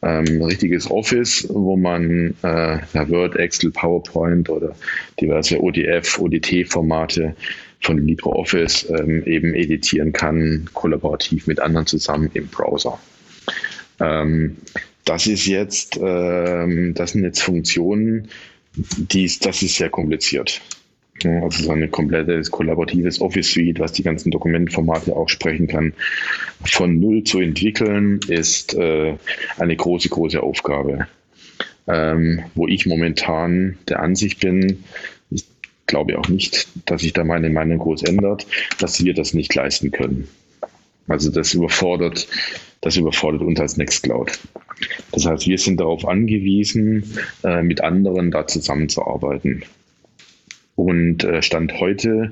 [0.03, 2.79] ähm, richtiges Office, wo man äh,
[3.11, 4.75] Word, Excel, PowerPoint oder
[5.21, 7.35] diverse ODF, ODT-Formate
[7.81, 12.99] von LibreOffice ähm, eben editieren kann, kollaborativ mit anderen zusammen im Browser.
[14.01, 14.57] Ähm,
[15.05, 18.29] das ist jetzt, ähm, das sind jetzt Funktionen,
[18.75, 20.61] die, das ist sehr kompliziert.
[21.25, 25.93] Also so ein komplettes kollaboratives Office Suite, was die ganzen Dokumentformate auch sprechen kann,
[26.65, 29.17] von null zu entwickeln, ist äh,
[29.59, 31.07] eine große, große Aufgabe.
[31.89, 34.85] Ähm, wo ich momentan der Ansicht bin,
[35.91, 38.47] glaube auch nicht, dass sich da meine Meinung groß ändert,
[38.79, 40.29] dass wir das nicht leisten können.
[41.09, 42.29] Also das überfordert,
[42.81, 44.39] das überfordert uns als Nextcloud.
[45.13, 49.65] Das heißt, wir sind darauf angewiesen, äh, mit anderen da zusammenzuarbeiten.
[50.81, 52.31] Und äh, Stand heute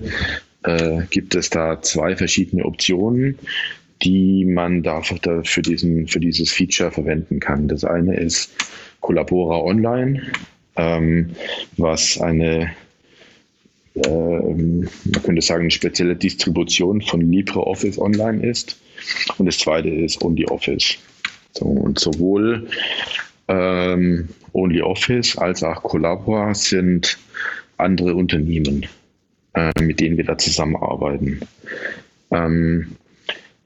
[0.63, 3.39] äh, gibt es da zwei verschiedene Optionen,
[4.01, 7.69] die man da für, diesen, für dieses Feature verwenden kann.
[7.69, 8.51] Das eine ist
[9.01, 10.23] Collabora Online,
[10.77, 11.33] ähm,
[11.77, 12.71] was eine
[14.07, 18.81] ähm, man könnte sagen, eine spezielle Distribution von LibreOffice Online ist.
[19.37, 20.97] Und das zweite ist OnlyOffice.
[21.53, 22.67] So, und sowohl
[23.49, 27.19] ähm, OnlyOffice als auch Collabora sind
[27.79, 28.87] andere Unternehmen,
[29.55, 31.41] äh, mit denen wir da zusammenarbeiten.
[32.31, 32.97] Ähm,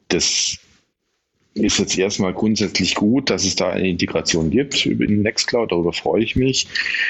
[0.09, 0.59] das
[1.55, 5.93] ist jetzt erstmal grundsätzlich gut, dass es da eine Integration gibt über den Nextcloud, darüber
[5.93, 6.67] freue ich mich.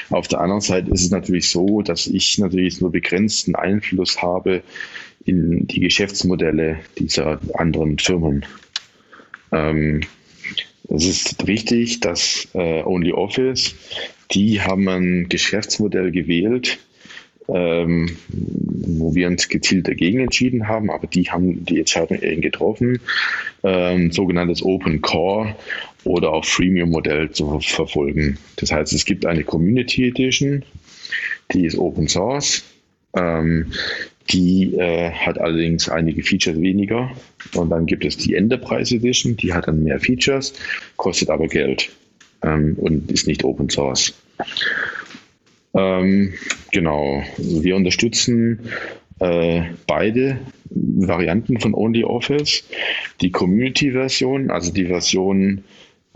[0.09, 4.63] Auf der anderen Seite ist es natürlich so, dass ich natürlich nur begrenzten Einfluss habe
[5.25, 8.45] in die Geschäftsmodelle dieser anderen Firmen.
[9.51, 10.01] Ähm,
[10.89, 13.75] es ist richtig, dass äh, OnlyOffice,
[14.31, 16.79] die haben ein Geschäftsmodell gewählt,
[17.47, 22.99] ähm, wo wir uns gezielt dagegen entschieden haben, aber die haben die Entscheidung eben getroffen,
[23.63, 25.55] ähm, sogenanntes Open Core
[26.03, 28.37] oder auch Freemium-Modell zu verfolgen.
[28.57, 30.63] Das heißt, es gibt eine Community Edition,
[31.53, 32.63] die ist Open Source.
[33.15, 33.71] Ähm,
[34.29, 37.11] die äh, hat allerdings einige Features weniger.
[37.53, 40.53] Und dann gibt es die Enterprise Edition, die hat dann mehr Features,
[40.95, 41.89] kostet aber Geld
[42.41, 44.13] ähm, und ist nicht Open Source.
[45.73, 46.33] Ähm,
[46.71, 48.69] genau, wir unterstützen
[49.19, 52.63] äh, beide Varianten von OnlyOffice.
[53.21, 55.63] Die Community-Version, also die Version,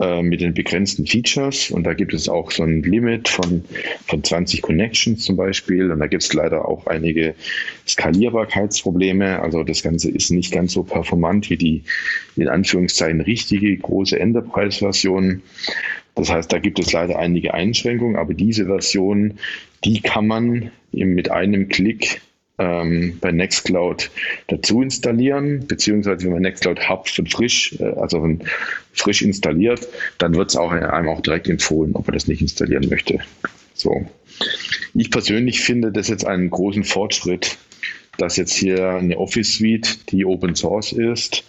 [0.00, 3.64] äh, mit den begrenzten Features und da gibt es auch so ein Limit von,
[4.06, 7.34] von 20 Connections zum Beispiel und da gibt es leider auch einige
[7.86, 9.40] Skalierbarkeitsprobleme.
[9.40, 11.82] Also das Ganze ist nicht ganz so performant wie die
[12.36, 15.42] in Anführungszeichen richtige große Enterprise-Version.
[16.14, 19.34] Das heißt, da gibt es leider einige Einschränkungen, aber diese Version,
[19.84, 22.20] die kann man mit einem Klick
[22.58, 24.10] ähm, bei Nextcloud
[24.48, 28.38] dazu installieren, beziehungsweise wenn man Nextcloud Hub schon frisch, äh, also
[28.92, 29.86] frisch installiert,
[30.18, 33.20] dann wird es auch einem auch direkt empfohlen, ob man das nicht installieren möchte.
[33.74, 34.06] So.
[34.94, 37.56] Ich persönlich finde das jetzt einen großen Fortschritt,
[38.18, 41.44] dass jetzt hier eine Office Suite, die Open Source ist,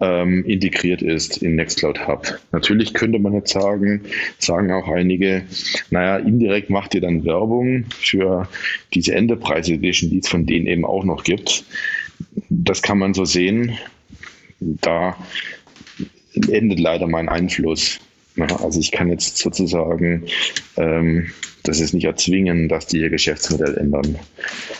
[0.00, 2.38] ähm, integriert ist in Nextcloud Hub.
[2.52, 4.02] Natürlich könnte man jetzt sagen,
[4.38, 5.42] sagen auch einige,
[5.90, 8.48] naja, indirekt macht ihr dann Werbung für
[8.92, 11.64] diese Enterprise Edition, die es von denen eben auch noch gibt.
[12.48, 13.78] Das kann man so sehen.
[14.60, 15.16] Da
[16.48, 18.00] endet leider mein Einfluss.
[18.36, 20.24] Also ich kann jetzt sozusagen
[20.76, 21.28] ähm,
[21.64, 24.18] das ist nicht erzwingen, dass die ihr Geschäftsmodell ändern.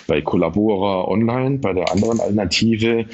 [0.06, 3.06] Bei Collabora Online, bei der anderen Alternative,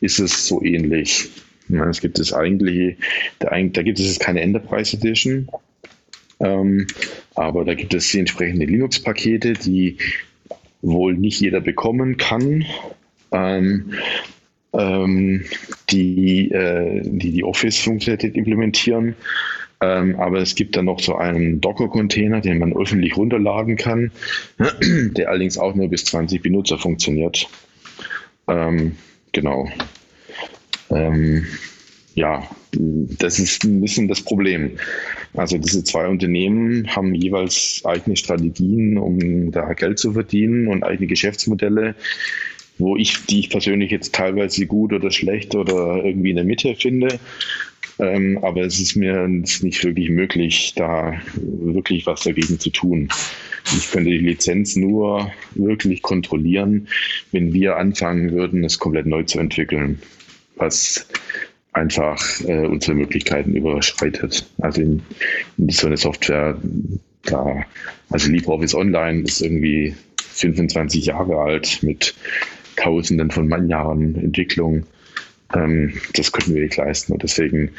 [0.00, 1.30] ist es so ähnlich.
[1.68, 2.96] Es gibt es eigentlich,
[3.38, 5.48] da, gibt es keine Enterprise Edition,
[6.40, 6.86] ähm,
[7.34, 9.98] aber da gibt es die entsprechenden Linux-Pakete, die
[10.82, 12.64] wohl nicht jeder bekommen kann.
[13.30, 13.92] Ähm,
[14.72, 15.44] ähm,
[15.90, 19.16] die, äh, die die Office-Funktionalität implementieren.
[19.82, 24.12] Ähm, aber es gibt dann noch so einen Docker-Container, den man öffentlich runterladen kann,
[24.80, 27.48] der allerdings auch nur bis 20 Benutzer funktioniert.
[28.46, 28.96] Ähm,
[29.32, 29.68] genau.
[30.90, 31.46] Ähm,
[32.14, 34.72] ja, das ist ein bisschen das Problem.
[35.34, 41.06] Also diese zwei Unternehmen haben jeweils eigene Strategien, um da Geld zu verdienen und eigene
[41.06, 41.94] Geschäftsmodelle,
[42.78, 46.74] wo ich, die ich persönlich jetzt teilweise gut oder schlecht oder irgendwie in der Mitte
[46.74, 47.20] finde.
[47.98, 53.08] Ähm, aber es ist mir nicht wirklich möglich, da wirklich was dagegen zu tun.
[53.76, 56.88] Ich könnte die Lizenz nur wirklich kontrollieren,
[57.32, 60.00] wenn wir anfangen würden, es komplett neu zu entwickeln,
[60.56, 61.06] was
[61.72, 64.46] einfach äh, unsere Möglichkeiten überschreitet.
[64.58, 65.02] Also in,
[65.56, 66.58] in so eine Software,
[67.22, 67.64] da,
[68.10, 72.14] also LibreOffice Online ist irgendwie 25 Jahre alt mit
[72.76, 74.84] Tausenden von Jahren Entwicklung.
[75.54, 77.70] Ähm, das können wir nicht leisten und deswegen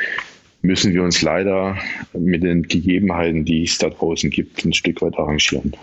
[0.61, 1.77] müssen wir uns leider
[2.13, 5.75] mit den Gegebenheiten, die es da draußen gibt, ein Stück weit arrangieren.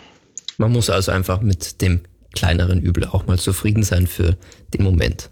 [0.57, 2.01] Man muss also einfach mit dem
[2.35, 4.37] kleineren Übel auch mal zufrieden sein für
[4.75, 5.31] den Moment.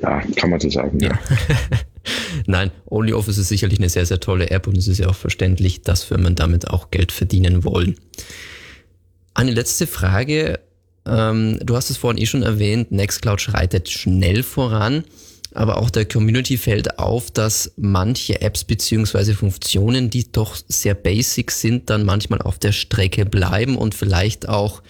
[0.00, 1.18] Ja, kann man so sagen, ja.
[2.46, 5.82] Nein, OnlyOffice ist sicherlich eine sehr, sehr tolle App und es ist ja auch verständlich,
[5.82, 7.96] dass Firmen damit auch Geld verdienen wollen.
[9.34, 10.60] Eine letzte Frage.
[11.06, 15.04] Ähm, du hast es vorhin eh schon erwähnt, Nextcloud schreitet schnell voran,
[15.54, 21.50] aber auch der Community fällt auf, dass manche Apps beziehungsweise Funktionen, die doch sehr basic
[21.50, 24.82] sind, dann manchmal auf der Strecke bleiben und vielleicht auch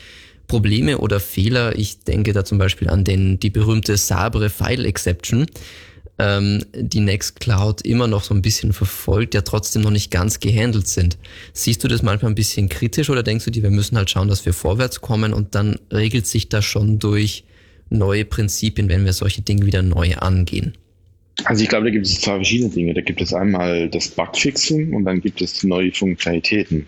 [0.48, 1.78] Probleme oder Fehler.
[1.78, 5.46] Ich denke da zum Beispiel an den, die berühmte Sabre File Exception,
[6.18, 10.88] ähm, die Nextcloud immer noch so ein bisschen verfolgt, ja trotzdem noch nicht ganz gehandelt
[10.88, 11.18] sind.
[11.52, 14.28] Siehst du das manchmal ein bisschen kritisch oder denkst du dir, wir müssen halt schauen,
[14.28, 17.44] dass wir vorwärts kommen und dann regelt sich das schon durch
[17.90, 20.74] neue Prinzipien, wenn wir solche Dinge wieder neu angehen?
[21.44, 22.94] Also ich glaube, da gibt es zwei verschiedene Dinge.
[22.94, 26.86] Da gibt es einmal das Bugfixing und dann gibt es neue Funktionalitäten.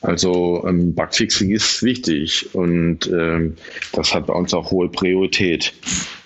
[0.00, 3.54] Also ähm, Bugfixing ist wichtig und ähm,
[3.92, 5.72] das hat bei uns auch hohe Priorität.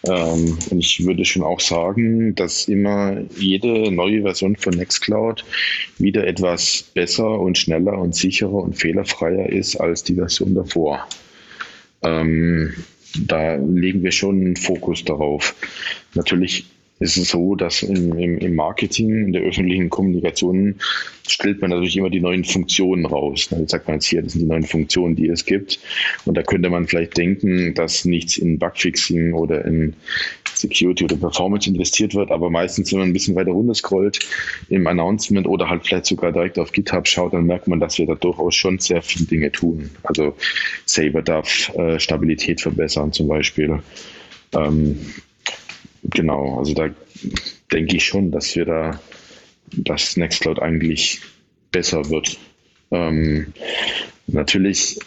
[0.05, 5.45] Ähm, und ich würde schon auch sagen, dass immer jede neue Version von Nextcloud
[5.99, 11.07] wieder etwas besser und schneller und sicherer und fehlerfreier ist als die Version davor.
[12.03, 12.75] Ähm,
[13.15, 15.55] da legen wir schon einen Fokus darauf.
[16.15, 16.67] Natürlich
[17.01, 20.77] ist es so, dass im, im, im Marketing, in der öffentlichen Kommunikation
[21.27, 23.49] stellt man natürlich immer die neuen Funktionen raus.
[23.51, 25.79] Dann sagt man jetzt hier, das sind die neuen Funktionen, die es gibt.
[26.25, 29.95] Und da könnte man vielleicht denken, dass nichts in Bugfixing oder in
[30.59, 34.19] Security oder Performance investiert wird, aber meistens, wenn man ein bisschen weiter runter scrollt
[34.69, 38.07] im Announcement oder halt vielleicht sogar direkt auf GitHub schaut, dann merkt man, dass wir
[38.07, 39.91] da durchaus schon sehr viele Dinge tun.
[40.03, 40.35] Also
[40.85, 43.81] Saber darf äh, Stabilität verbessern zum Beispiel.
[44.55, 44.99] Ähm,
[46.05, 46.89] genau, also da
[47.73, 49.01] denke ich schon, dass wir da,
[49.73, 51.21] dass Nextcloud eigentlich
[51.71, 52.39] besser wird.
[52.91, 53.53] Ähm,
[54.27, 54.99] natürlich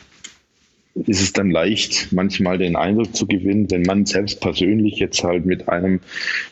[0.94, 5.46] ist es dann leicht, manchmal den Eindruck zu gewinnen, wenn man selbst persönlich jetzt halt
[5.46, 6.02] mit einem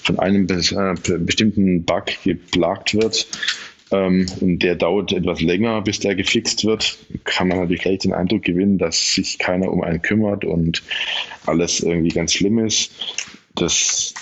[0.01, 3.27] von einem äh, bestimmten Bug geplagt wird
[3.91, 8.13] ähm, und der dauert etwas länger, bis der gefixt wird, kann man natürlich gleich den
[8.13, 10.83] Eindruck gewinnen, dass sich keiner um einen kümmert und
[11.45, 12.91] alles irgendwie ganz schlimm ist.
[13.55, 14.13] Das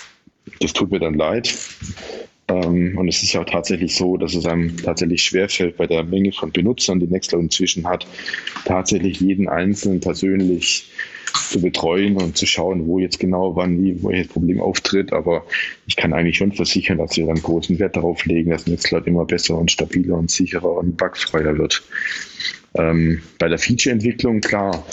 [0.60, 1.54] das tut mir dann leid.
[2.48, 6.02] Ähm, und es ist ja auch tatsächlich so, dass es einem tatsächlich schwerfällt, bei der
[6.02, 8.06] Menge von Benutzern, die Nextcloud inzwischen hat,
[8.64, 10.90] tatsächlich jeden Einzelnen persönlich
[11.50, 15.12] zu betreuen und zu schauen, wo jetzt genau, wann, wie, welches Problem auftritt.
[15.12, 15.44] Aber
[15.86, 19.26] ich kann eigentlich schon versichern, dass wir dann großen Wert darauf legen, dass Nextcloud immer
[19.26, 21.82] besser und stabiler und sicherer und bugfreier wird.
[22.74, 24.84] Ähm, bei der Feature-Entwicklung, klar,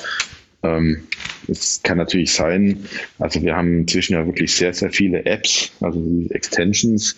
[0.65, 1.03] ähm,
[1.47, 2.85] es kann natürlich sein,
[3.19, 7.15] also wir haben inzwischen ja wirklich sehr, sehr viele Apps, also Extensions.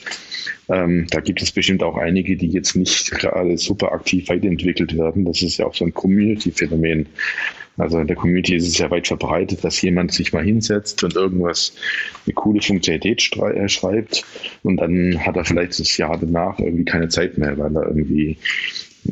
[0.70, 5.24] Ähm, da gibt es bestimmt auch einige, die jetzt nicht gerade super aktiv weiterentwickelt werden.
[5.24, 7.08] Das ist ja auch so ein Community-Phänomen.
[7.78, 11.16] Also in der Community ist es ja weit verbreitet, dass jemand sich mal hinsetzt und
[11.16, 11.74] irgendwas,
[12.26, 14.26] eine coole Funktionalität äh, schreibt
[14.64, 18.38] und dann hat er vielleicht das Jahr danach irgendwie keine Zeit mehr, weil er irgendwie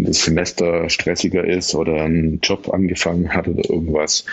[0.04, 4.26] das Semester stressiger ist oder einen Job angefangen hat oder irgendwas.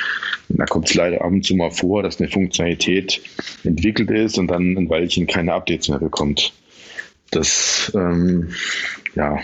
[0.48, 3.22] Und da kommt es leider ab und zu mal vor, dass eine Funktionalität
[3.64, 6.52] entwickelt ist und dann ein Weilchen keine Updates mehr bekommt.
[7.30, 8.50] Das, ähm,
[9.14, 9.38] ja,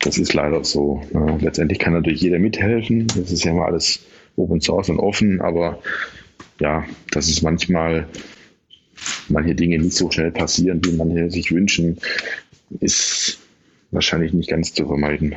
[0.00, 1.02] das ist leider so.
[1.12, 3.06] Ja, letztendlich kann natürlich jeder mithelfen.
[3.06, 4.00] Das ist ja mal alles
[4.36, 5.82] Open Source und offen, aber
[6.60, 8.08] ja, dass es manchmal
[9.28, 11.98] manche Dinge nicht so schnell passieren, wie manche sich wünschen,
[12.80, 13.41] ist
[13.92, 15.36] wahrscheinlich nicht ganz zu vermeiden.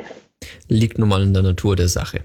[0.68, 2.22] Liegt nun mal in der Natur der Sache.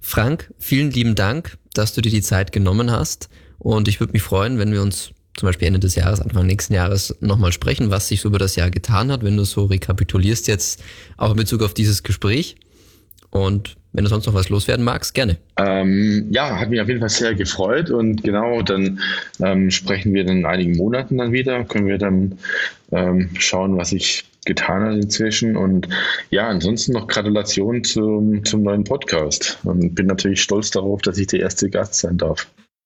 [0.00, 3.28] Frank, vielen lieben Dank, dass du dir die Zeit genommen hast.
[3.58, 6.74] Und ich würde mich freuen, wenn wir uns zum Beispiel Ende des Jahres, Anfang nächsten
[6.74, 10.46] Jahres nochmal sprechen, was sich so über das Jahr getan hat, wenn du so rekapitulierst
[10.46, 10.82] jetzt
[11.16, 12.56] auch in Bezug auf dieses Gespräch.
[13.30, 15.38] Und wenn du sonst noch was loswerden magst, gerne.
[15.56, 19.00] Ähm, ja, hat mich auf jeden Fall sehr gefreut und genau, dann
[19.40, 22.38] ähm, sprechen wir in einigen Monaten dann wieder, können wir dann
[22.92, 25.88] ähm, schauen, was sich getan hat inzwischen und
[26.30, 31.26] ja, ansonsten noch Gratulation zum, zum neuen Podcast und bin natürlich stolz darauf, dass ich
[31.26, 32.46] der erste Gast sein darf.